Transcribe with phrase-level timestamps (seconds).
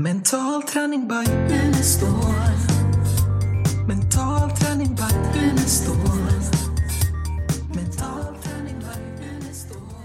[0.00, 1.14] Mental träning by
[1.54, 2.08] Unestål.
[3.88, 5.96] Mental träning by Unestål.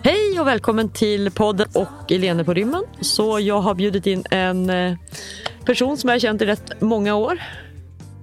[0.04, 2.84] Hej och välkommen till podden och Elene på rymmen.
[3.02, 4.98] Så jag har bjudit in en eh,
[5.66, 7.40] person som jag har känt i rätt många år.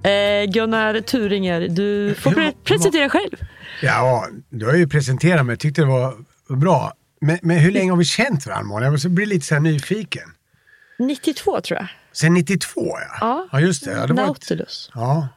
[0.03, 3.37] Eh, Gunnar Turinger, du får pre- presentera dig själv.
[3.81, 5.57] Ja, du har ju presenterat mig.
[5.57, 6.13] Tyckte det var
[6.55, 6.93] bra.
[7.21, 8.83] Men, men hur länge har vi känt varandra?
[8.83, 10.23] Jag måste bli lite så här nyfiken.
[11.07, 11.87] 92 tror jag.
[12.11, 13.17] Sen 92 ja.
[13.21, 13.47] Ja.
[13.51, 13.91] ja just det.
[13.91, 14.91] Ja, det var ett, Nautilus.
[14.93, 15.27] ja.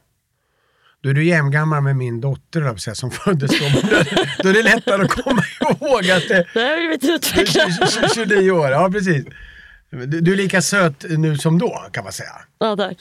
[1.02, 3.65] Då är du jämngammal med min dotter säga, som föddes då.
[4.43, 7.62] Då, är det lättare att komma ihåg att det Det här vill vi inte utveckla.
[7.62, 8.71] är 29 år.
[8.71, 9.24] Ja, precis.
[9.91, 12.30] Du, är lika söt nu som då kan man säga.
[12.59, 12.96] Ja, tack.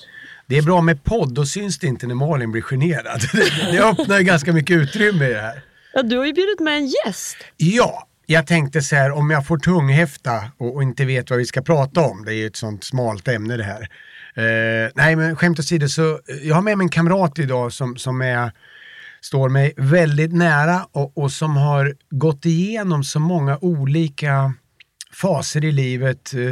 [0.47, 3.21] Det är bra med podd, då syns det inte när Malin blir generad.
[3.33, 5.61] Det, det öppnar ganska mycket utrymme i det här.
[5.93, 7.37] Ja, du har ju bjudit med en gäst.
[7.57, 11.45] Ja, jag tänkte så här om jag får tunghäfta och, och inte vet vad vi
[11.45, 12.25] ska prata om.
[12.25, 13.81] Det är ju ett sånt smalt ämne det här.
[14.35, 17.97] Eh, nej men skämt åsido så eh, jag har med mig en kamrat idag som,
[17.97, 18.51] som är,
[19.21, 24.53] står mig väldigt nära och, och som har gått igenom så många olika
[25.21, 26.33] faser i livet.
[26.33, 26.51] eh,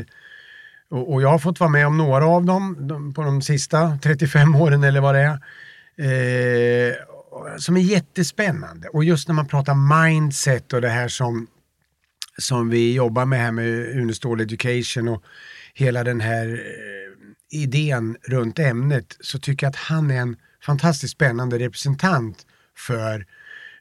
[0.92, 3.98] Och, och jag har fått vara med om några av dem de, på de sista
[4.03, 5.40] 35 åren eller vad det är.
[5.98, 6.94] Eh,
[7.58, 8.88] som är jättespännande.
[8.88, 11.48] Och just när man pratar mindset och det här som,
[12.38, 15.24] som vi jobbar med här med Unestål Education och
[15.74, 21.14] hela den här eh, idén runt ämnet så tycker jag att han är en fantastiskt
[21.14, 22.46] spännande representant
[22.78, 23.26] för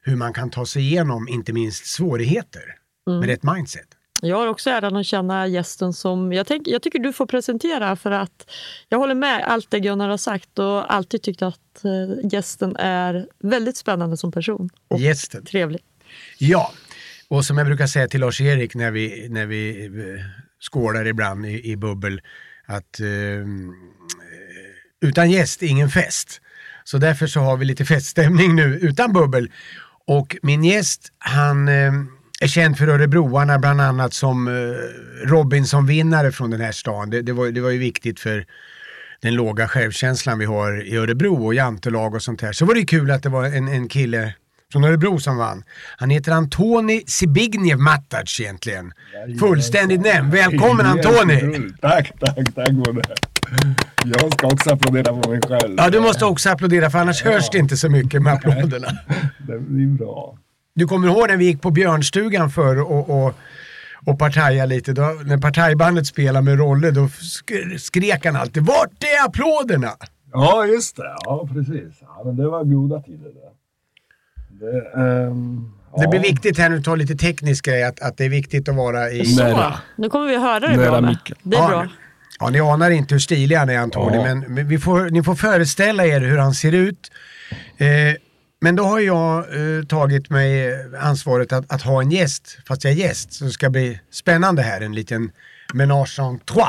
[0.03, 3.87] hur man kan ta sig igenom inte minst svårigheter med rätt mindset.
[4.23, 6.33] Jag har också äran att känna gästen som...
[6.33, 8.51] Jag, tänk, jag tycker du får presentera för att
[8.89, 13.27] jag håller med allt det Gunnar har sagt och alltid tyckt att eh, gästen är
[13.39, 14.69] väldigt spännande som person.
[14.87, 15.45] Och Gästen.
[15.45, 15.81] trevlig.
[16.37, 16.71] Ja,
[17.31, 20.25] och som jag brukar säga till Lars-Erik när vi, när vi eh,
[20.71, 22.21] skålar ibland i, i bubbel
[22.65, 23.47] att eh,
[25.01, 26.41] utan gäst ingen fest.
[26.83, 29.51] Så därför så har vi lite feststämning nu utan bubbel.
[30.07, 31.93] Och min gäst han eh,
[32.41, 34.53] är känd för Örebroarna bland annat som eh,
[35.27, 37.09] Robinson-vinnare från den här stan.
[37.09, 38.45] Det, det, var, det var ju viktigt för
[39.21, 42.51] den låga självkänslan vi har i Örebro och jantelag och sånt här.
[42.51, 44.33] Så var det ju kul att det var en, en kille
[44.71, 45.63] från Örebro som vann.
[45.97, 48.93] Han heter Antoni Zbigniew Matac egentligen.
[49.39, 50.31] Fullständigt nämnd.
[50.33, 51.69] Välkommen Antoni!
[51.81, 53.01] Tack, tack, tack både.
[54.05, 55.75] Jag ska också applådera på mig själv.
[55.77, 58.87] Ja, du måste också applådera för annars hörs det inte så mycket med applåderna.
[59.47, 60.37] Det blir bra.
[60.75, 63.33] Du kommer ihåg när vi gick på Björnstugan förr och, och,
[64.05, 64.93] och partaja lite.
[64.93, 69.89] Då, när partajbandet spelade med Rolle då sk- skrek han alltid Vart är applåderna?
[70.33, 71.15] Ja, just det.
[71.23, 71.93] Ja, precis.
[72.01, 73.51] Ja, men det var goda tider det.
[74.61, 76.09] Det, ehm, Det ja.
[76.09, 79.11] blir viktigt här nu, ta lite teknisk grej, att, att det är viktigt att vara
[79.11, 79.25] i...
[79.25, 79.73] Så, Nära.
[79.95, 81.09] nu kommer vi höra det Nära bra med.
[81.09, 81.37] micken.
[81.43, 81.87] Det är ja, bra.
[82.39, 84.23] Ja, ni anar inte hur stilig han är Antoni, Ja.
[84.35, 87.11] men vi får, ni får föreställa er hur han ser ut.
[87.77, 87.87] Eh,
[88.61, 92.93] men då har jag eh, tagit mig ansvaret att, att ha en gäst, fast jag
[92.93, 95.31] är gäst, så det ska bli spännande här, en liten
[95.73, 96.67] ménage en trois.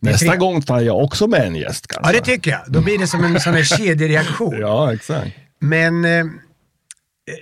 [0.00, 2.12] Nästa tre- gång tar jag också med en gäst kanske.
[2.12, 2.60] Ja, det tycker jag.
[2.66, 4.54] Då blir det som en sån här kedjereaktion.
[4.60, 5.30] Ja, exakt.
[5.58, 6.24] Men eh,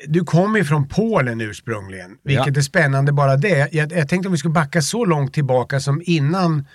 [0.06, 2.58] du kommer ju från Polen ursprungligen, vilket Ja.
[2.58, 3.68] är spännande bara det.
[3.72, 6.66] Jag, jag tänkte om vi skulle backa så långt tillbaka som innan,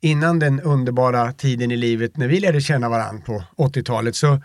[0.00, 4.16] innan den underbara tiden i livet när vi lärde känna varandra på 80-talet.
[4.16, 4.40] Så eh,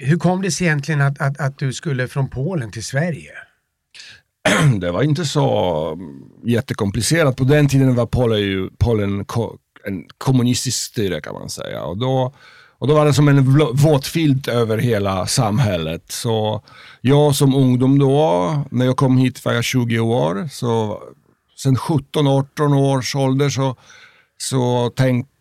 [0.00, 3.30] hur kom det sig egentligen att, att, att du skulle från Polen till Sverige?
[4.80, 7.36] Det var inte så mm, jättekomplicerat.
[7.36, 11.82] På den tiden var Polen, ju, Polen ko, en kommunistisk styre kan man säga.
[11.82, 12.34] Och då,
[12.78, 16.02] och då var det som en våt filt över hela samhället.
[16.08, 16.62] Så
[17.00, 20.48] jag som ungdom då, när jag kom hit var jag 20 år.
[20.52, 21.02] Så
[21.58, 23.76] sen 17-18 års ålder så,
[24.38, 25.38] så tänkte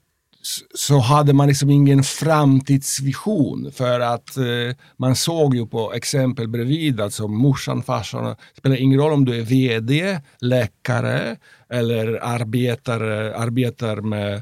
[0.76, 7.02] så hade man liksom ingen framtidsvision för att eh, man såg ju på exempel bredvid,
[7.02, 11.36] alltså morsan, farsan, det spelar ingen roll om du är VD, läkare
[11.70, 14.42] eller arbetare, arbetar med,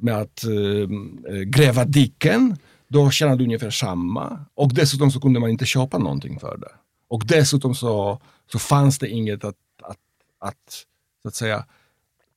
[0.00, 2.56] med att eh, gräva diken,
[2.88, 4.44] då tjänar du ungefär samma.
[4.54, 6.70] Och dessutom så kunde man inte köpa någonting för det.
[7.08, 8.20] Och dessutom så,
[8.52, 9.96] så fanns det inget att, att,
[10.40, 10.84] att,
[11.22, 11.64] så att säga,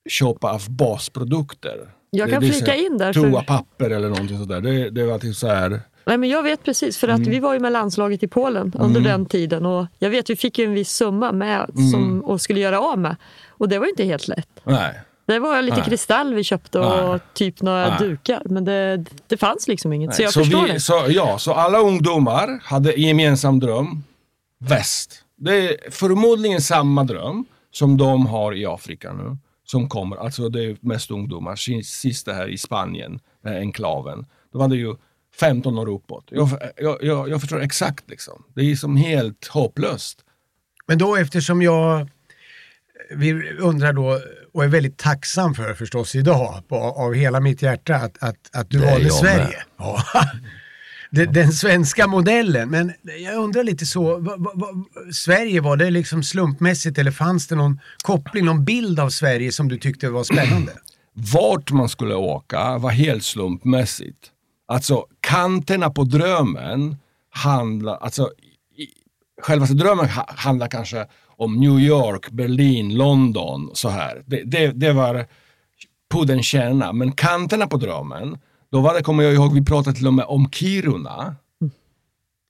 [0.10, 1.90] köpa av basprodukter.
[2.10, 4.62] Jag Det- kan det är flika in där, för- Toapapper eller någonting sådär.
[4.62, 5.82] Det, det var typ så här.
[6.06, 7.30] Nej, men jag vet precis, för att Mm.
[7.32, 10.60] vi var ju med landslaget i Polen under den tiden och jag vet vi fick
[10.60, 11.90] ju en viss summa med Mm.
[11.92, 13.16] som, och skulle göra av med.
[13.50, 14.50] Och det var ju inte helt lätt.
[14.64, 15.00] Nej.
[15.26, 15.86] Det var lite Nej.
[15.86, 17.20] kristall vi köpte och Nej.
[17.34, 17.98] typ några Nej.
[18.00, 20.16] dukar, men det, det fanns liksom inget.
[20.16, 20.80] Så jag så, förstår vi, det.
[20.80, 24.04] så, ja, så alla ungdomar hade en gemensam dröm.
[24.60, 25.24] Väst.
[25.36, 29.38] Det är förmodligen samma dröm som de har i Afrika nu.
[29.66, 34.26] som kommer, alltså det är mest ungdomar, Si- sista här i Spanien, den här enklaven,
[34.54, 34.96] då var det ju
[35.40, 36.26] 15 år uppåt.
[36.30, 38.44] Jag, jag, jag, jag förstår exakt liksom.
[38.56, 40.20] Det är som helt hopplöst.
[40.88, 42.10] Men då eftersom jag
[43.16, 44.20] vi undrar då
[44.54, 48.70] och är väldigt tacksam för förstås idag på, av hela mitt hjärta att, att, att
[48.70, 49.64] du valde Sverige.
[49.78, 50.04] Ja.
[51.10, 52.70] Den, den svenska modellen.
[52.70, 54.68] Men jag undrar lite så, va, va, va,
[55.14, 59.70] Sverige, var det liksom slumpmässigt eller fanns det någon koppling, någon bild av Sverige som
[59.70, 60.72] du tyckte var spännande?
[61.14, 64.18] Vart man skulle åka var helt slumpmässigt.
[64.68, 66.98] Alltså kanterna på drömmen
[67.30, 68.30] handlar, alltså
[69.42, 71.06] själva drömmen ha, handlar kanske
[71.44, 74.24] om New York, Berlin, London så här.
[74.26, 75.26] Det, det, det var
[76.14, 76.94] pudelns kärna.
[76.94, 78.38] Men kanterna på drömmen,
[78.72, 81.36] då var det, kommer jag ihåg, vi pratade till och med om Kiruna.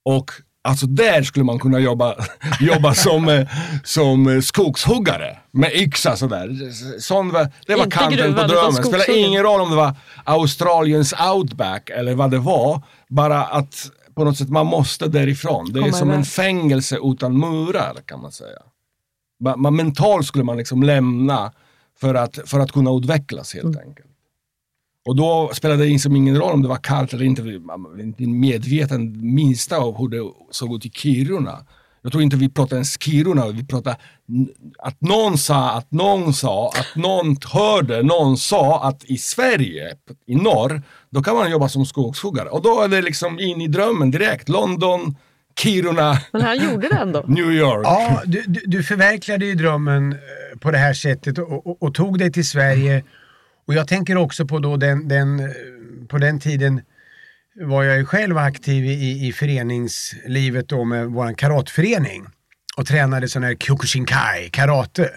[0.06, 0.32] Och
[0.64, 2.16] alltså där skulle man kunna jobba,
[2.60, 3.48] jobba som, eh,
[3.84, 6.72] som skogshuggare med yxa sådär.
[7.00, 8.74] Sån var, det var Inte kanten på drömmen.
[8.74, 9.18] Spelar skogshuggare.
[9.20, 12.82] ingen roll om det var Australiens outback eller vad det var.
[13.10, 15.74] Bara att på något sätt man måste därifrån.
[15.74, 16.28] Det är Komma som en iväg.
[16.28, 18.60] fängelse utan murar kan man säga.
[19.58, 21.52] Man, mentalt skulle man liksom lämna
[22.00, 24.08] för att, för att kunna utvecklas helt enkelt.
[25.06, 27.42] Och då spelade det liksom ingen roll om det var kallt eller inte.
[27.42, 31.66] Man var inte medveten minsta av hur det såg ut i Kiruna.
[32.02, 33.98] Jag tror inte vi pratade ens Kiruna, vi pratade
[34.80, 39.96] att någon sa att någon sa att någon hörde, någon sa att i Sverige,
[40.26, 42.50] i norr, då kan man jobba som skogshuggare.
[42.50, 44.50] Och då är det liksom in i drömmen direkt.
[44.50, 45.16] London,
[45.60, 47.24] Kiruna, Men han gjorde det ändå.
[47.28, 47.82] New York.
[47.84, 52.20] Ja, du, du, förverkligade ju drömmen eh, på det här sättet och, och, och tog
[52.20, 53.04] dig till Sverige.
[53.68, 55.46] Och jag tänker också på då den, den, eh,
[56.08, 56.82] på den tiden
[57.56, 62.26] var jag ju själv aktiv i, i föreningslivet då med vår karateförening
[62.78, 65.10] och tränade sån här Kyokushinkai, karate.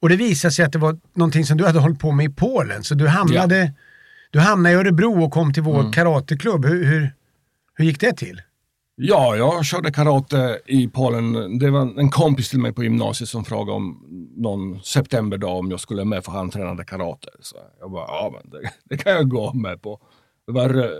[0.00, 2.28] Och det visade sig att det var någonting som du hade hållit på med i
[2.28, 3.72] Polen, så du hamnade,
[4.30, 6.66] du hamnade i Örebro och kom till vår karateklubb.
[6.66, 7.12] Hur, hur,
[7.74, 8.42] hur gick det till?
[8.98, 11.58] Ja, jag körde karate i Polen.
[11.58, 14.04] Det var en kompis till mig på gymnasiet som frågade om
[14.36, 17.28] någon septemberdag om jag skulle med för han tränade karate.
[17.40, 20.00] Så jag bara, ja men det, det kan jag gå med på.
[20.46, 20.90] Det var,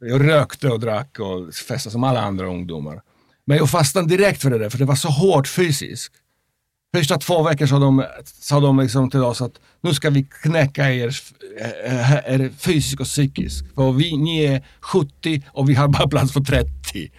[0.00, 3.02] jag rökte och drack och festade som alla andra ungdomar.
[3.44, 6.14] Men jag fastnade direkt för det där, för det var så hårt fysiskt.
[6.94, 10.92] Första två veckor sa de, sa de liksom till oss att nu ska vi knäcka
[10.92, 11.16] er,
[11.84, 13.74] eh, er fysiskt och psykiskt.
[13.74, 16.68] För vi, ni är 70 och vi har bara plats för 30.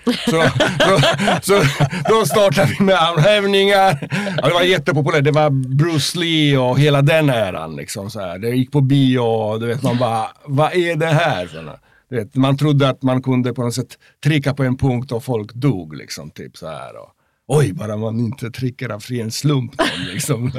[0.05, 0.43] Så,
[0.81, 0.99] så,
[1.41, 1.63] så
[2.09, 4.09] då startade vi med armhävningar.
[4.37, 5.23] Ja, det var jättepopulärt.
[5.23, 7.75] Det var Bruce Lee och hela den äran.
[7.75, 8.39] Liksom, så här.
[8.39, 11.47] Det gick på bio och du vet, man bara, vad är det här?
[11.47, 11.79] Såna.
[12.09, 15.23] Du vet, man trodde att man kunde på något sätt trycka på en punkt och
[15.23, 15.95] folk dog.
[15.95, 16.97] Liksom, typ så här.
[16.97, 17.09] Och,
[17.51, 19.77] Oj, bara man inte trycker av ren slump.
[19.77, 20.51] då, Liksom.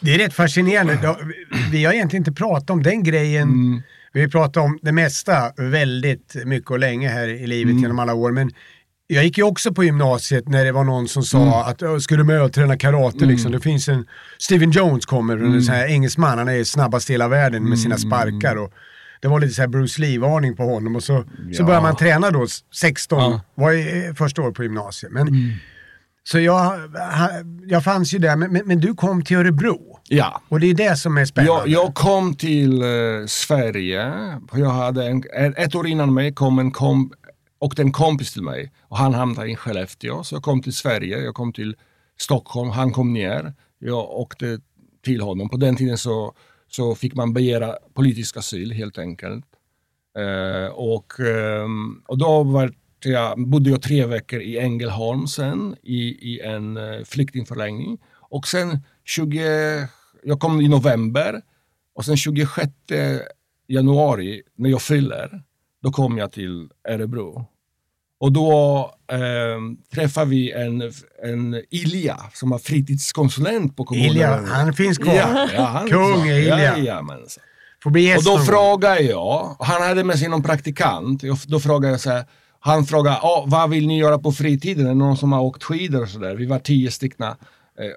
[0.00, 1.16] Det är rätt fascinerande.
[1.72, 3.48] Vi- har egentligen inte pratat om den grejen.
[3.48, 3.82] Mm.
[4.12, 7.82] Vi har pratat om det mesta väldigt mycket och länge här i livet Mm.
[7.82, 8.32] genom alla år.
[8.32, 8.50] Men
[9.06, 11.52] jag gick ju också på gymnasiet när det var någon som sa Mm.
[11.52, 13.52] att "Ö, ska du med och träna karate liksom.
[13.52, 14.06] Det finns en,
[14.38, 15.54] Steven Jones kommer, Mm.
[15.54, 18.56] en sån här engelsman, han är snabbast i hela världen med sina sparkar.
[18.56, 18.72] Och
[19.20, 21.64] det var lite så här Bruce Lee-varning på honom och så, så Ja.
[21.64, 23.26] började man träna då, 16, Ja.
[23.26, 23.40] Mm.
[23.54, 25.12] var i, första år på gymnasiet.
[25.12, 25.26] Men,
[26.28, 26.80] Så jag,
[27.66, 29.98] jag fanns ju där, men, men, du kom till Örebro.
[30.08, 30.42] Ja.
[30.48, 31.70] Och det är det som är spännande.
[31.70, 34.12] Jag, jag kom till eh, Sverige,
[34.52, 35.22] jag hade en,
[35.56, 37.12] ett år innan mig kom en kom,
[37.58, 40.24] och en kompis till mig och han hamnade i Skellefteå.
[40.24, 41.76] Så jag kom till Sverige, jag kom till
[42.18, 43.54] Stockholm, han kom ner.
[43.78, 44.60] Jag åkte
[45.04, 45.48] till honom.
[45.48, 46.34] På den tiden så,
[46.68, 49.44] så fick man begära politisk asyl helt enkelt.
[50.18, 52.72] Eh, och, ehm, och då var
[53.10, 55.98] jag, bodde jag tre veckor i Ängelholm sen i,
[56.32, 57.98] i en eh, flyktingförläggning.
[58.30, 59.88] Och sen 20,
[60.22, 61.40] jag kom i november
[61.94, 62.70] och sen 26
[63.68, 65.42] januari när jag fyller,
[65.82, 67.46] då kom jag till Örebro.
[68.20, 68.78] Och då
[69.12, 69.18] eh,
[69.94, 70.82] träffade vi en,
[71.22, 74.10] en Ilja som var fritidskonsulent på kommunen.
[74.10, 75.14] Ilja, han finns kvar.
[75.14, 76.58] Ja, ja, han Kung Ilja.
[76.58, 77.42] Jajamensan.
[77.82, 81.92] Får bli Och då frågade jag, han hade med sig någon praktikant, Jag- då frågade
[81.92, 82.24] jag så här,
[82.66, 84.84] han frågade, "Ja, vad vill ni göra på fritiden?
[84.84, 86.34] Är det någon som har åkt skidor och sådär?
[86.34, 87.34] Vi var tio stycken, eh,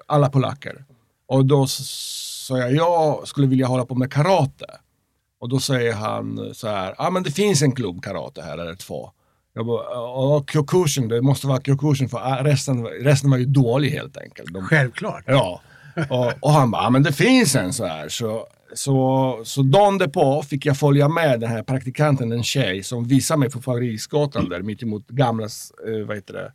[0.06, 0.84] alla polacker.
[1.28, 4.66] Och då sa jag, jag skulle vilja hålla på med karate.
[5.40, 8.58] Och då säger han så här, ja ah, men det finns en klubb karate här,
[8.58, 9.10] eller två.
[9.54, 13.90] Jag bara, ja Kyokushin, det måste vara Kyokushin för ah, resten, resten var ju dålig
[13.90, 14.54] helt enkelt.
[14.54, 15.24] De, Självklart.
[15.26, 15.60] Ja,
[16.10, 18.08] och, och han bara, "Ja, men det finns en så här.
[18.08, 23.04] Så, så, så dagen därpå fick jag följa med den här praktikanten, en tjej, som
[23.04, 26.52] visade mig på Fabriksgatan där mittemot gamla, eh, vad heter det?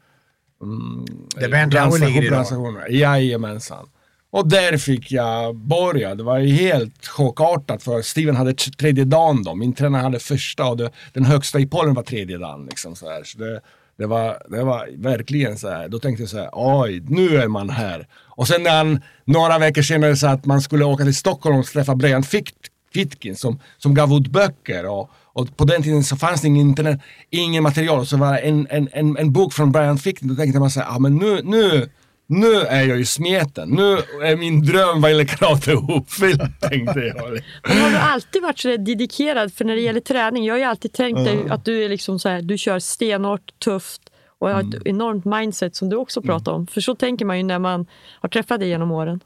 [0.61, 1.05] Mm,
[1.35, 2.45] Där Bernt ligger idag.
[2.89, 3.89] Jajamensan.
[4.29, 6.15] Och där fick jag börja.
[6.15, 9.55] Det var helt chockartat för Steven hade tredje dagen då.
[9.55, 12.65] Min tränare hade första och det, den högsta i Polen var tredje dagen.
[12.65, 13.23] Liksom så här.
[13.23, 13.61] Så det,
[13.97, 15.89] det, var, det var verkligen så här.
[15.89, 18.07] Då tänkte jag så här, oj, nu är man här.
[18.13, 21.65] Och sen när han några veckor senare sa att man skulle åka till Stockholm och
[21.65, 22.53] träffa Brian Fitt,
[22.93, 24.85] Fitkin som, som gav ut böcker.
[24.85, 28.05] Och, och på den tiden så fanns det ingen internet, ingen material.
[28.05, 30.27] Så var det en, en, en, en bok från Brian Fitkin.
[30.27, 31.89] Då tänkte man så här, ah, men nu, nu,
[32.27, 33.69] nu är jag ju smeten.
[33.69, 33.91] Nu
[34.27, 37.39] är min dröm vad gäller karate uppfylld, tänkte jag.
[37.67, 39.53] Men har du alltid varit så dedikerad?
[39.53, 42.19] För när det gäller träning, jag har ju alltid tänkt dig att du är liksom
[42.19, 44.01] så här, du kör stenhårt, tufft
[44.39, 46.67] och har ett enormt mindset som du också pratar om.
[46.67, 47.85] För så tänker man ju när man
[48.21, 49.19] har träffat dig genom åren.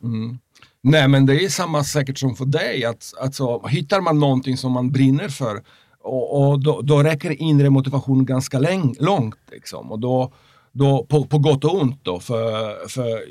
[0.82, 2.86] Nej men det är samma säkert som för dig.
[2.86, 5.62] Att, alltså, hittar man någonting som man brinner för
[6.04, 9.40] och, och då, då räcker inre motivation ganska läng, långt.
[9.52, 9.92] Liksom.
[9.92, 10.34] Och då,
[10.80, 12.20] då, på, på gott och ont då.
[12.20, 13.22] För, för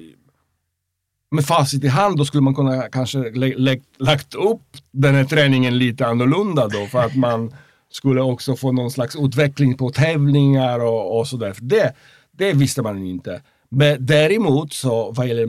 [1.31, 5.25] med facit i hand då skulle man kunna kanske lä, lä, lagt upp den här
[5.25, 7.55] träningen lite annorlunda då för att man
[7.91, 11.53] skulle också få någon slags utveckling på tävlingar och, och sådär.
[11.53, 11.95] För det,
[12.33, 13.43] det visste man inte.
[13.69, 15.49] Men däremot så vad gäller,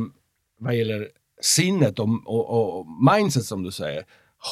[0.60, 1.08] vad gäller
[1.42, 4.04] sinnet och, och, och mindset som du säger,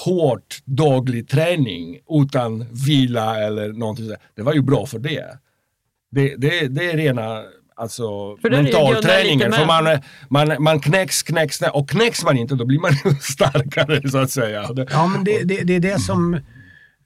[0.06, 4.22] hårt daglig träning utan vila eller någonting sådär.
[4.36, 5.38] Det var ju bra för det.
[6.12, 7.44] Det, det, det är rena
[7.76, 9.52] alltså, mentalträningen.
[9.52, 10.00] För man,
[10.30, 14.74] man, man knäcks, knäcks, och knäcks man inte då blir man starkare så att säga.
[14.74, 16.40] Det, Ja, men det, det, det är det som...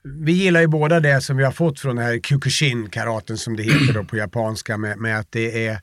[0.04, 3.64] Vi gillar ju båda det som vi har fått från den här Kyokushin-karaten som det
[3.64, 5.80] heter då på japanska med, med att det är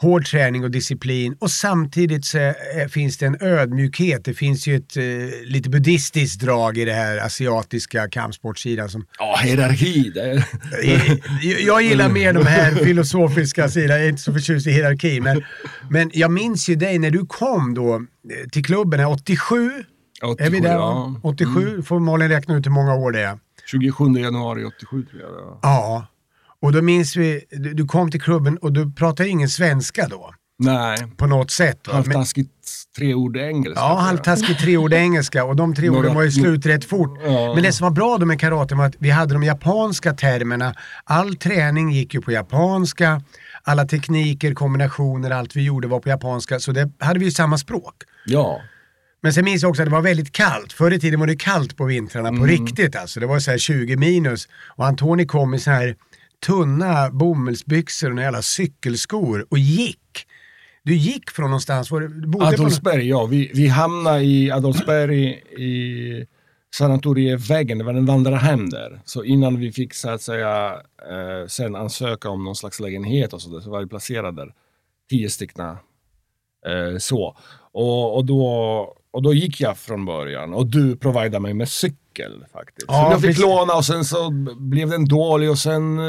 [0.00, 4.24] hård träning och disciplin och samtidigt så är, finns det en ödmjukhet.
[4.24, 5.02] Det finns ju ett eh,
[5.44, 10.10] lite buddhistiskt drag i det här asiatiska kampsportsidan som ja, hierarki.
[10.14, 10.44] Det,
[11.42, 15.20] jag- Jag gillar mer de här filosofiska sidorna, jag är inte så förtjust i hierarki.
[15.20, 15.42] Men,
[15.90, 18.00] men jag minns ju dig när du kom då eh,
[18.52, 19.70] till klubben, här 87,
[20.38, 20.72] är vi där?
[20.72, 21.14] ja.
[21.22, 23.38] 87, får Malin räkna ut hur många år det är.
[23.70, 25.28] 27 januari 87 tror jag.
[25.30, 25.58] var.
[25.62, 26.06] Ja,
[26.62, 30.34] och då minns vi, du, du kom till klubben och du pratade ingen svenska då,
[30.58, 31.80] Nej, på något sätt.
[31.86, 32.50] halvtaskigt
[32.98, 33.80] tre ord engelska.
[33.80, 37.18] ja, halvtaskigt tre ord engelska och de tre Några- orden var ju slut rätt fort.
[37.24, 37.54] Ja.
[37.54, 40.74] Men det som var bra då med karate var att vi hade de japanska termerna.
[41.04, 43.22] All träning gick ju på japanska,
[43.62, 46.60] alla tekniker, kombinationer, allt vi gjorde var på japanska.
[46.60, 47.94] Så det hade vi ju samma språk.
[48.26, 48.60] Ja.
[49.22, 50.72] Men sen minns jag också att det var väldigt kallt.
[50.72, 52.40] Förr i tiden var det kallt på vintrarna Mm.
[52.40, 53.20] på riktigt alltså.
[53.20, 54.48] Det var så här 20 minus.
[54.76, 55.96] Och Antoni kom i så här
[56.46, 60.26] tunna bomullsbyxor och några jävla cykelskor och gick.
[60.82, 62.42] Du gick från någonstans, var du, på någon...
[62.42, 63.26] Adolfsberg, ja.
[63.26, 66.26] Vi, vi hamnade i Adolfsberg i
[66.74, 69.00] sanatorievägen, det var en vandrarhem där.
[69.04, 73.42] Så innan vi fick så att säga eh, sen ansöka om någon slags lägenhet och
[73.42, 74.54] så, där, så var vi placerade där.
[75.10, 75.66] Tio stycken.
[76.66, 77.36] Eh, så.
[77.72, 78.44] Och, och, då,
[79.10, 81.96] och då gick jag från början och du providade mig med cykel
[82.52, 82.84] faktiskt.
[82.88, 83.42] Ja, så jag fick precis.
[83.42, 86.04] låna och sen så blev den dålig och sen eh,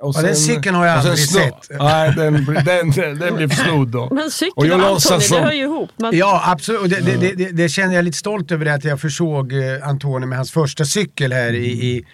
[0.00, 1.70] och Ja, den sen- cykeln har jag sen aldrig sett.
[1.78, 4.08] Nej, den, den, den, den blev snodd då.
[4.14, 5.90] Men Och cykeln jag och låtsas Antoni, det som- hör ju ihop.
[5.96, 6.80] Man, Ja, absolut.
[6.80, 9.52] Och det, det, det, det, det känner jag lite stolt över det att jag försåg
[9.52, 12.06] eh, Antoni med hans första cykel här i, i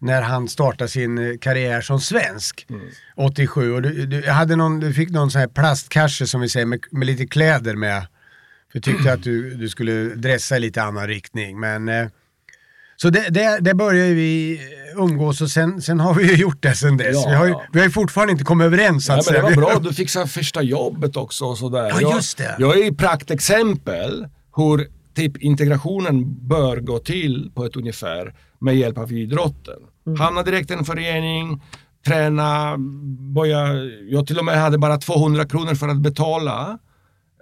[0.00, 2.66] när han startade sin eh, karriär som svensk.
[3.16, 3.72] 87.
[3.74, 6.66] Och du, du, jag hade någon, du fick någon sån här plastkasse som vi säger
[6.66, 8.00] med, med lite kläder med.
[8.72, 11.60] För jag tyckte att du, du skulle dressa i lite annan riktning.
[11.60, 12.06] Men, eh,
[13.02, 14.60] så det, det, det började vi
[14.96, 17.16] umgås och sen, sen har vi ju gjort det sen dess.
[17.24, 17.62] Ja, vi, har ju, ja.
[17.72, 19.92] vi har ju fortfarande inte kommit överens så Ja, att men det var bra, du
[19.92, 21.88] fick så här första jobbet också och sådär.
[21.88, 22.56] Ja, Jag- just det.
[22.58, 29.12] Jag är praktexempel hur typ integrationen bör gå till på ett ungefär med hjälp av
[29.12, 29.78] idrotten.
[30.06, 30.20] Mm.
[30.20, 31.62] Hamna direkt i en förening,
[32.06, 32.76] träna,
[33.34, 33.74] börja,
[34.08, 36.78] jag till och med hade bara 200 kronor för att betala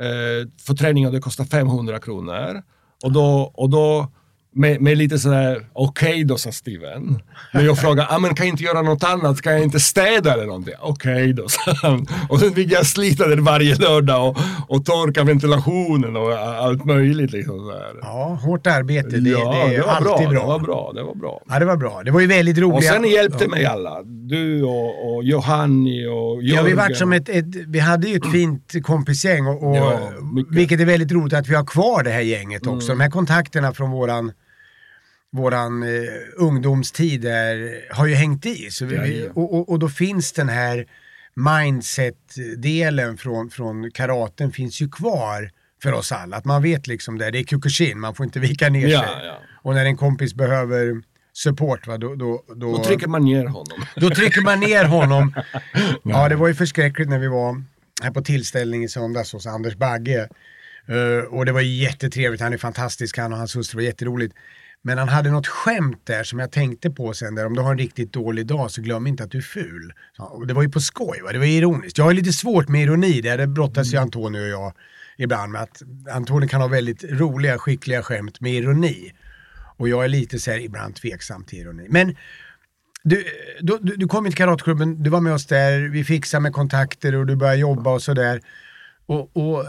[0.00, 2.62] eh, för träning och det kostar 500 kronor.
[3.04, 4.12] Och då, och då
[4.56, 7.22] med, med lite sådär, okej då sa Steven.
[7.52, 9.36] Men jag frågade, ah, men kan jag inte göra något annat?
[9.36, 10.74] Ska jag inte städa eller någonting?
[10.80, 12.06] Okej då, sa han.
[12.28, 14.36] Och sen fick jag slita där varje lördag och,
[14.68, 17.32] och torka ventilationen och allt möjligt.
[17.32, 17.72] Liksom.
[18.02, 20.40] Ja, hårt arbete, det, ja, det är var alltid bra.
[20.40, 21.42] Det var bra, det var bra.
[21.48, 22.02] Ja, det var bra.
[22.04, 22.76] Det var ju väldigt roligt.
[22.76, 24.02] Och sen hjälpte mig alla.
[24.02, 26.56] Du och, och Johanni och Jörgen.
[26.56, 30.12] Ja, vi, vart som ett, ett, vi hade ju ett fint kompisgäng och, och Ja,
[30.50, 32.92] vilket är väldigt roligt att vi har kvar det här gänget också.
[32.92, 32.98] Mm.
[32.98, 34.32] De här kontakterna från våran,
[35.32, 35.88] våran eh,
[36.36, 38.70] ungdomstid där, har ju hängt i.
[38.70, 40.86] Så vi, och, och, och då finns den här
[41.34, 45.50] mindset-delen från, från karaten finns ju kvar
[45.82, 46.36] för oss alla.
[46.36, 49.26] Att man vet liksom det, det är Kyokushin, man får inte vika ner Ja, sig.
[49.26, 49.38] ja.
[49.62, 51.02] Och när en kompis behöver
[51.32, 53.84] support, va, då, då, då, Då trycker man ner honom.
[53.96, 55.34] då trycker man ner honom.
[56.04, 57.62] Ja, det var ju förskräckligt när vi var
[58.02, 60.28] här på tillställning i söndags hos Anders Bagge.
[60.88, 64.34] Eh, och det var jättetrevligt, han är fantastisk han och hans hustru var jätteroligt.
[64.82, 67.70] Men han hade något skämt där som jag tänkte på sen där, om du har
[67.70, 69.92] en riktigt dålig dag så glöm inte att du är ful.
[70.18, 71.32] Ja, det var ju på skoj, va?
[71.32, 71.98] det var ironiskt.
[71.98, 74.72] Jag har lite svårt med ironi, där det brottas ju Antonio och jag
[75.18, 79.12] ibland med att Antonio kan ha väldigt roliga, skickliga skämt med ironi.
[79.76, 81.86] Och jag är lite så här ibland tveksam till ironi.
[81.88, 82.16] Men
[83.04, 83.24] du,
[83.60, 87.14] du, du, du kom till Karatklubben, du var med oss där, vi fixade med kontakter
[87.14, 88.40] och du började jobba och sådär.
[89.06, 89.64] Och, och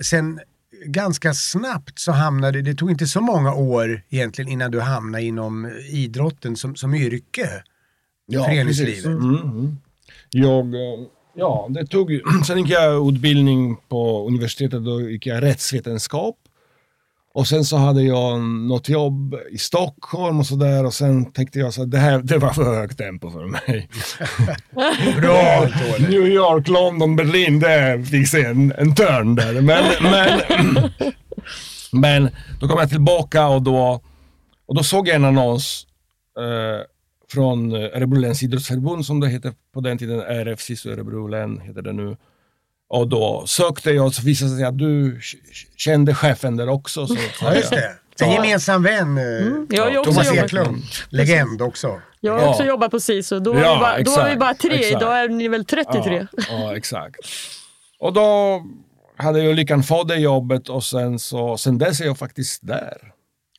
[0.00, 0.40] sen
[0.84, 5.80] ganska snabbt så hamnade, det tog inte så många år egentligen innan du hamnade inom
[5.90, 7.62] idrotten som, som yrke.
[8.26, 9.04] Ja, Föreningslivet.
[9.04, 9.76] Mm, mm.
[10.30, 16.36] Jag, eh, ja, det tog Sen gick jag utbildning på universitetet, då gick jag rättsvetenskap.
[17.34, 21.74] Och sen så hade jag något jobb i Stockholm och sådär och sen tänkte jag
[21.74, 23.88] så att det här det var för högt tempo för mig.
[25.20, 25.68] Bra!
[25.98, 29.60] New York, London, Berlin, det fick sig en, en törn där.
[29.60, 30.90] Men, men,
[31.92, 34.00] men då kom jag tillbaka och då,
[34.66, 35.86] och då såg jag en annons
[36.38, 36.86] eh,
[37.32, 41.92] från Örebro läns idrottsförbund som det hette på den tiden, RFC Örebro län heter det
[41.92, 42.16] nu.
[42.92, 45.20] Och då sökte jag och så visade det sig att du
[45.76, 47.06] kände chefen där också.
[47.06, 47.96] Så, Ja, just det.
[48.20, 48.34] En Ja.
[48.34, 49.24] gemensam vän, eh,
[49.76, 50.82] Jag ju också Thomas Eklund.
[51.08, 52.00] Legend också.
[52.20, 52.48] jag har Ja.
[52.50, 53.40] också jobbat på SISU.
[53.40, 54.92] Då var, Ja, vi, bara, då var vi exakt, bara tre, exakt.
[55.02, 56.26] idag är ni väl 33?
[56.32, 57.16] Ja, ja, exakt.
[57.98, 58.62] Och då
[59.16, 62.96] hade jag lyckan få det jobbet och sen, så, sen dess är jag faktiskt där.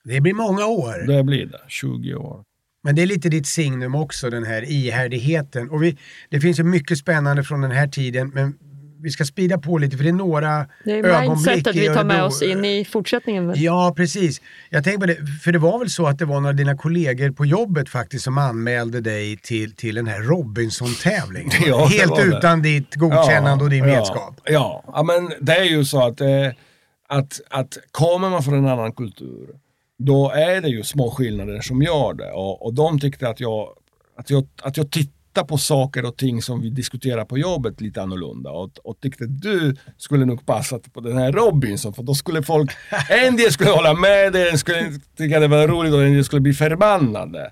[0.04, 1.08] Det blir många år.
[1.08, 2.44] Det blir det, 20 år.
[2.84, 5.70] Men det är lite ditt signum också, den här ihärdigheten.
[5.70, 5.98] Och vi,
[6.30, 8.54] det finns ju mycket spännande från den här tiden, men
[9.04, 11.88] vi ska spida på lite för det är några Det är ögonblick mindsetet i vi
[11.88, 13.54] tar med oss in i fortsättningen.
[13.56, 14.42] Ja, precis.
[14.70, 16.78] Jag tänker på det, för det var väl så att det var några av dina
[16.78, 21.52] kollegor på jobbet faktiskt som anmälde dig till, till den här Robinson-tävlingen.
[21.66, 22.38] Ja, Helt var det.
[22.38, 24.42] utan ditt godkännande och din ja, vetskap.
[24.46, 26.28] Ja, ja, men det är ju så att, eh,
[27.08, 29.50] att, att kommer man från en annan kultur,
[29.98, 32.32] då är det ju små skillnader som gör det.
[32.32, 33.70] Och, och de tyckte att jag,
[34.18, 34.92] att, jag, att jag
[35.34, 38.52] tittar på saker och ting som vi diskuterar på jobbet lite annorlunda.
[38.52, 42.72] Och, och tyckte du skulle nog passa på den här Robinson, för då skulle folk,
[43.10, 46.26] en del skulle hålla med dig, en skulle tycka det var roligt och en del
[46.26, 47.52] skulle bli förbannade.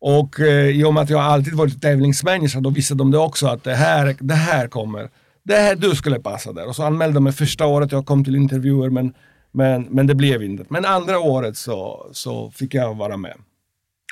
[0.00, 3.46] Och eh, i och med att jag alltid varit tävlingsmänniska, då visste de det också
[3.46, 5.10] att det här, det här kommer,
[5.44, 6.68] det här du skulle passa där.
[6.68, 9.14] Och så anmälde de mig första året jag kom till intervjuer, men,
[9.52, 10.64] men, men det blev inte.
[10.68, 13.36] Men andra året så, så fick jag vara med.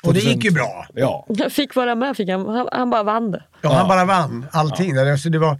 [0.07, 0.85] Och det gick ju bra.
[0.93, 1.25] Ja.
[1.29, 3.43] Jag fick vara med, fick han, han, han bara vann det.
[3.61, 4.95] Ja, han bara vann allting.
[4.95, 5.11] Där.
[5.11, 5.51] Alltså det var,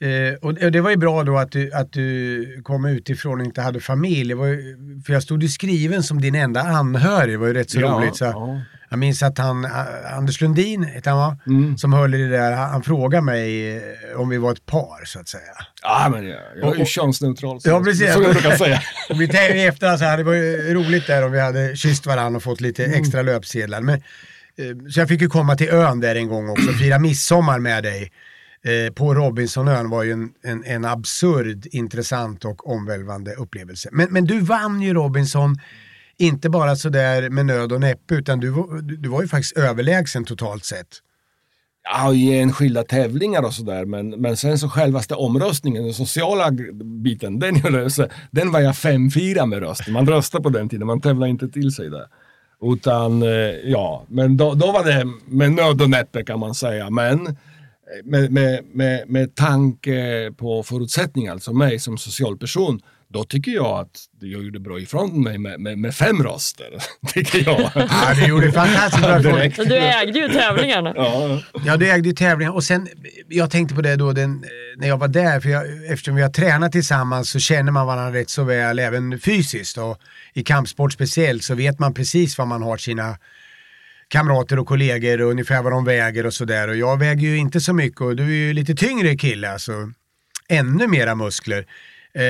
[0.00, 3.60] eh, och det var ju bra då att du, att du kom utifrån och inte
[3.62, 4.28] hade familj.
[4.28, 7.34] Det var ju, för jag stod ju skriven som din enda anhörig.
[7.34, 8.16] Det var ju rätt så Ja, roligt.
[8.16, 8.60] Så ja.
[8.96, 11.38] Jag minns att han, eh, Anders Lundin, heter han va?
[11.46, 11.78] Mm.
[11.78, 15.20] Som höll i det där, han, frågade mig eh, om vi var ett par så
[15.20, 15.42] att säga.
[15.82, 17.60] Ja, men jag, jag är ju könsneutral.
[17.60, 18.12] Så, Ja, precis.
[18.14, 18.80] Så jag brukar säga.
[19.10, 21.76] Och vi tänkte i efterhand så här, det var ju roligt där om vi hade
[21.76, 23.00] kysst varandra och fått lite Mm.
[23.00, 23.80] extra löpsedlar.
[23.80, 27.58] Men, eh, så jag fick ju komma till ön där en gång också, fira midsommar
[27.58, 28.12] med dig.
[28.64, 33.88] Eh, på Robinsonön var ju en, en, en absurd, intressant och omvälvande upplevelse.
[33.92, 35.58] Men, men du vann ju Robinson,
[36.18, 40.24] inte bara sådär med nöd och näppe, utan du, var- du, var ju faktiskt överlägsen
[40.24, 40.88] totalt sett.
[41.92, 43.84] Ja, i enskilda tävlingar och sådär.
[43.84, 46.50] Men, men sen så självaste omröstningen, den sociala
[47.04, 49.92] biten, den, jag den var jag 5-4 med rösten.
[49.92, 52.06] Man röstade på den tiden, man tävlade inte till sig där.
[52.62, 53.28] Utan, eh,
[53.64, 56.90] ja, men då, då var det med nöd och näppe kan man säga.
[56.90, 57.36] Men
[58.04, 63.78] med, med, med, med tanke på förutsättningar, alltså mig som social person, då tycker jag
[63.80, 66.66] att jag gjorde bra ifrån mig med, med, med fem röster.
[67.14, 67.70] tycker jag.
[67.74, 70.92] Ja, du gjorde fantastiskt bra ifrån Du ägde ju tävlingarna.
[70.96, 71.40] ja.
[71.64, 72.88] Ja, du ägde ju tävlingar och sen,
[73.28, 76.22] jag tänkte på det då den, eh, när jag var där, för jag, eftersom vi
[76.22, 79.98] har tränat tillsammans så känner man varandra rätt så väl, även fysiskt och
[80.34, 83.18] i kampsport speciellt så vet man precis vad man har sina
[84.08, 86.68] kamrater och kollegor och ungefär vad de väger och sådär.
[86.68, 89.72] Och jag väger ju inte så mycket och du är ju lite tyngre kille, alltså
[90.48, 91.66] ännu mera muskler.
[92.14, 92.22] Eh,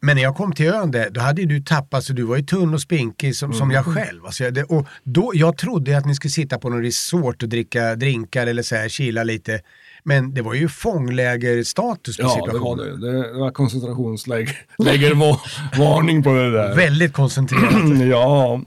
[0.00, 2.42] men när jag kom till ön där, då hade du tappat så du var ju
[2.42, 4.26] tunn och spinkig som, som jag själv.
[4.26, 7.94] Alltså, det, och då, jag trodde att ni skulle sitta på någon resort och dricka
[7.94, 9.60] drinkar eller så här, chilla lite.
[10.02, 13.00] Men det var ju fånglägerstatus på Ja, det var situationen.
[13.00, 13.32] det.
[13.32, 16.74] Det var koncentrationslägervarning på det där.
[16.76, 18.00] Väldigt koncentrerat.
[18.10, 18.60] ja.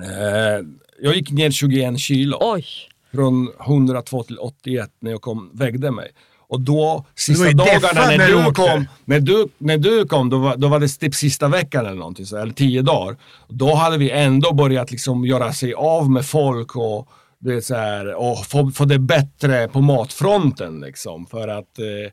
[0.00, 0.58] Eh,
[1.02, 2.36] jag gick ner 21 kilo.
[2.40, 2.66] Oj.
[3.14, 6.10] Från 102 till 81 när jag kom, vägde mig.
[6.48, 8.52] Och då, sista dagarna när när du åkte.
[8.52, 11.98] kom, när, du, när du kom, då var, då var det typ sista veckan eller
[11.98, 13.16] någonting, så, eller tio dagar.
[13.48, 17.08] Då hade vi ändå börjat liksom göra sig av med folk och,
[17.38, 20.80] det är så här, och få, få det bättre på matfronten.
[20.80, 22.12] Liksom, för att, eh,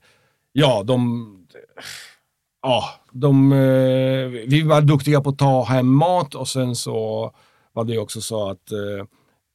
[0.51, 1.27] ja, de...
[2.61, 7.31] ja, de, eh, vi var duktiga på att ta hem mat och sen så
[7.77, 9.05] var det också så att eh,